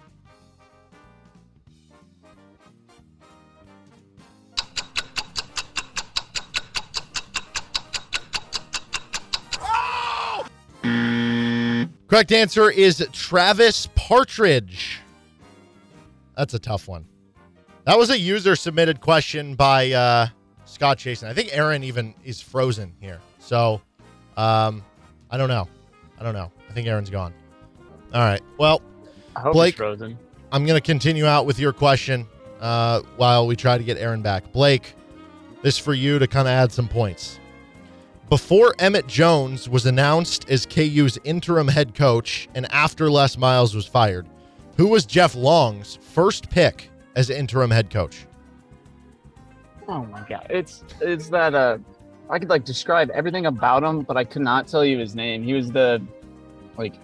[12.07, 15.01] Correct answer is Travis Partridge.
[16.37, 17.05] That's a tough one.
[17.85, 20.27] That was a user submitted question by uh,
[20.63, 21.27] Scott Jason.
[21.27, 23.19] I think Aaron even is frozen here.
[23.39, 23.81] So
[24.37, 24.83] um,
[25.29, 25.67] I don't know.
[26.17, 26.51] I don't know.
[26.69, 27.33] I think Aaron's gone.
[28.13, 28.41] All right.
[28.57, 28.81] Well,
[29.35, 30.17] I hope Blake, he's frozen.
[30.51, 32.25] I'm going to continue out with your question
[32.61, 34.53] uh, while we try to get Aaron back.
[34.53, 34.93] Blake,
[35.61, 37.39] this for you to kind of add some points.
[38.29, 43.85] Before Emmett Jones was announced as KU's interim head coach and after Les Miles was
[43.85, 44.25] fired,
[44.77, 48.25] who was Jeff Long's first pick as interim head coach?
[49.87, 51.77] Oh my god, it's it's that uh,
[52.29, 55.43] I could like describe everything about him, but I could not tell you his name.
[55.43, 56.01] He was the
[56.77, 56.95] like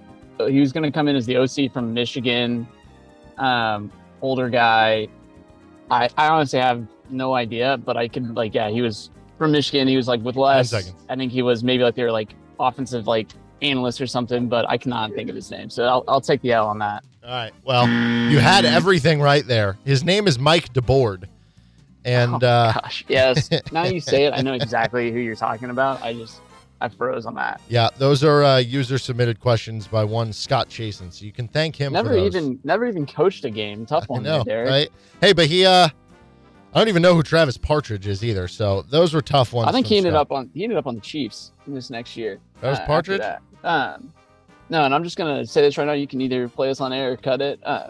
[0.47, 2.67] he was going to come in as the OC from Michigan,
[3.37, 3.91] um,
[4.21, 5.07] older guy.
[5.91, 9.87] I I honestly have no idea, but I could like yeah, he was from Michigan.
[9.87, 10.69] He was like with Les.
[10.69, 10.95] seconds.
[11.09, 13.29] I think he was maybe like their like offensive like
[13.61, 15.69] analyst or something, but I cannot think of his name.
[15.69, 17.03] So I'll I'll take the L on that.
[17.23, 17.51] All right.
[17.63, 17.87] Well,
[18.31, 19.77] you had everything right there.
[19.85, 21.25] His name is Mike DeBoard.
[22.05, 23.49] And uh, Gosh, yes.
[23.71, 26.01] now you say it, I know exactly who you're talking about.
[26.01, 26.39] I just
[26.81, 27.59] I froze on that.
[27.67, 31.11] yeah, those are uh, user submitted questions by one Scott Chasen.
[31.11, 33.85] So you can thank him Never even never even coached a game.
[33.85, 34.89] Tough I one, know, there, right?
[35.19, 35.89] Hey, but he uh
[36.73, 38.47] I don't even know who Travis Partridge is either.
[38.47, 39.67] So those were tough ones.
[39.67, 40.21] I think he ended Scott.
[40.21, 42.39] up on he ended up on the Chiefs in this next year.
[42.61, 43.19] That was uh, Partridge?
[43.19, 43.41] that.
[43.63, 44.13] Um,
[44.69, 45.93] no, and I'm just gonna say this right now.
[45.93, 47.59] You can either play this on air or cut it.
[47.63, 47.89] Uh,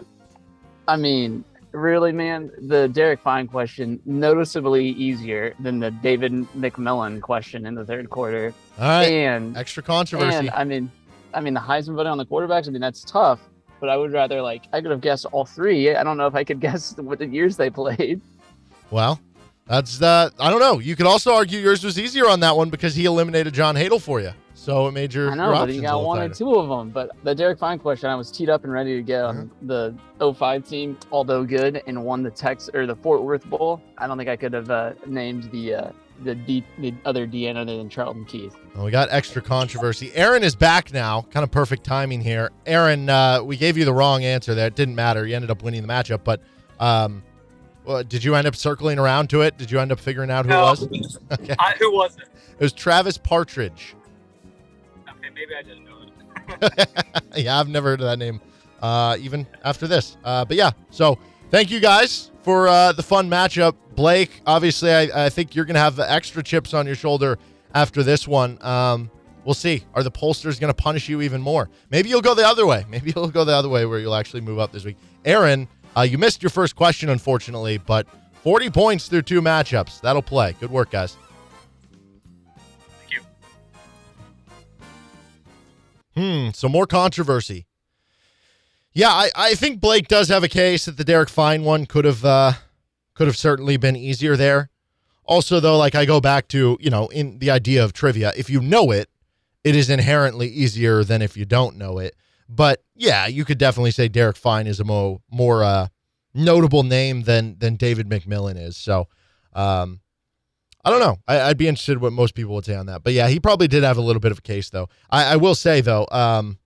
[0.88, 7.66] I mean, really, man, the Derek Fine question noticeably easier than the David McMillan question
[7.66, 8.52] in the third quarter.
[8.78, 9.04] All right.
[9.08, 10.36] and Extra controversy.
[10.36, 10.90] and I mean,
[11.34, 12.66] I mean the Heisman voting on the quarterbacks.
[12.66, 13.40] I mean that's tough,
[13.78, 15.94] but I would rather like I could have guessed all three.
[15.94, 18.20] I don't know if I could guess what the years they played.
[18.90, 19.20] Well,
[19.66, 20.78] that's uh I don't know.
[20.80, 24.00] You could also argue yours was easier on that one because he eliminated John Hadl
[24.00, 24.32] for you.
[24.60, 26.54] So it made your, I know, your but options you got little one or two
[26.54, 26.90] of them.
[26.90, 29.96] But the Derek Fine question, I was teed up and ready to get on the
[30.18, 33.80] 05 team, although good, and won the Tex or the Fort Worth Bowl.
[33.96, 35.90] I don't think I could have uh, named the uh,
[36.24, 38.54] the, D, the other DN other than Charlton Keith.
[38.74, 40.12] Well, we got extra controversy.
[40.14, 41.22] Aaron is back now.
[41.30, 42.50] Kind of perfect timing here.
[42.66, 44.66] Aaron, uh, we gave you the wrong answer there.
[44.66, 45.26] It didn't matter.
[45.26, 46.42] You ended up winning the matchup, but
[46.78, 47.22] um,
[47.86, 49.56] well, did you end up circling around to it?
[49.56, 50.72] Did you end up figuring out who No.
[50.72, 51.18] it was?
[51.32, 51.56] Okay.
[51.58, 52.24] I, who was it?
[52.58, 53.94] It was Travis Partridge.
[55.40, 56.02] Maybe I didn't know
[57.32, 57.44] it.
[57.44, 58.42] yeah, I've never heard of that name,
[58.82, 60.18] uh, even after this.
[60.22, 61.18] Uh, but yeah, so
[61.50, 63.74] thank you guys for uh, the fun matchup.
[63.94, 67.38] Blake, obviously, I, I think you're going to have the extra chips on your shoulder
[67.74, 68.62] after this one.
[68.62, 69.10] Um,
[69.46, 69.82] we'll see.
[69.94, 71.70] Are the pollsters going to punish you even more?
[71.90, 72.84] Maybe you'll go the other way.
[72.90, 74.98] Maybe you'll go the other way where you'll actually move up this week.
[75.24, 78.06] Aaron, uh, you missed your first question, unfortunately, but
[78.42, 80.02] 40 points through two matchups.
[80.02, 80.54] That'll play.
[80.60, 81.16] Good work, guys.
[86.20, 86.50] Hmm.
[86.52, 87.66] So more controversy.
[88.92, 92.04] Yeah, I, I think Blake does have a case that the Derek Fine one could
[92.04, 92.52] have uh,
[93.14, 94.68] could have certainly been easier there.
[95.24, 98.50] Also, though, like I go back to you know in the idea of trivia, if
[98.50, 99.08] you know it,
[99.64, 102.14] it is inherently easier than if you don't know it.
[102.50, 105.88] But yeah, you could definitely say Derek Fine is a more more uh,
[106.34, 108.76] notable name than than David McMillan is.
[108.76, 109.08] So
[109.54, 109.99] um,
[110.84, 111.18] I don't know.
[111.28, 113.02] I, would be interested what most people would say on that.
[113.02, 114.88] But yeah, he probably did have a little bit of a case though.
[115.10, 116.58] I, I will say though, um,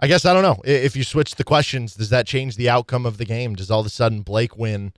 [0.00, 3.06] I guess I don't know if you switch the questions, does that change the outcome
[3.06, 3.54] of the game?
[3.54, 4.92] Does all of a sudden Blake win?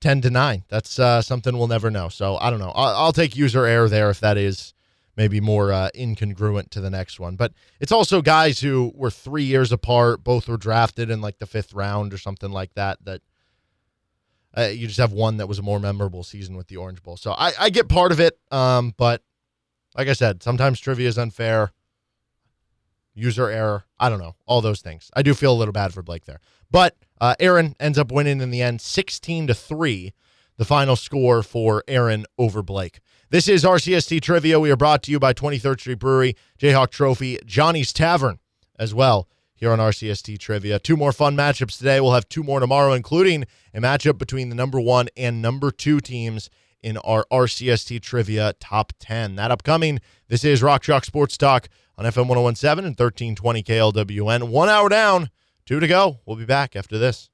[0.00, 3.12] 10 to 9 that's uh, something we'll never know so i don't know i'll, I'll
[3.12, 4.74] take user error there if that is
[5.16, 7.36] maybe more uh, incongruent to the next one.
[7.36, 11.46] But it's also guys who were three years apart, both were drafted in like the
[11.46, 12.98] fifth round or something like that.
[13.04, 13.22] That
[14.56, 17.16] uh, you just have one that was a more memorable season with the Orange Bowl.
[17.16, 19.22] So I, I get part of it, um, but
[19.96, 21.72] like I said, sometimes trivia is unfair.
[23.14, 23.84] User error.
[24.00, 24.36] I don't know.
[24.46, 25.10] All those things.
[25.14, 26.40] I do feel a little bad for Blake there.
[26.70, 30.12] But uh, Aaron ends up winning in the end 16 to 3,
[30.56, 33.00] the final score for Aaron over Blake.
[33.28, 34.60] This is RCST Trivia.
[34.60, 38.38] We are brought to you by 23rd Street Brewery, Jayhawk Trophy, Johnny's Tavern
[38.78, 39.28] as well
[39.62, 40.80] here on RCST Trivia.
[40.80, 42.00] Two more fun matchups today.
[42.00, 46.00] We'll have two more tomorrow, including a matchup between the number one and number two
[46.00, 46.50] teams
[46.82, 49.36] in our RCST Trivia Top 10.
[49.36, 50.00] That upcoming.
[50.26, 54.48] This is Rock Chalk Sports Talk on FM 1017 and 1320 KLWN.
[54.48, 55.30] One hour down,
[55.64, 56.18] two to go.
[56.26, 57.30] We'll be back after this.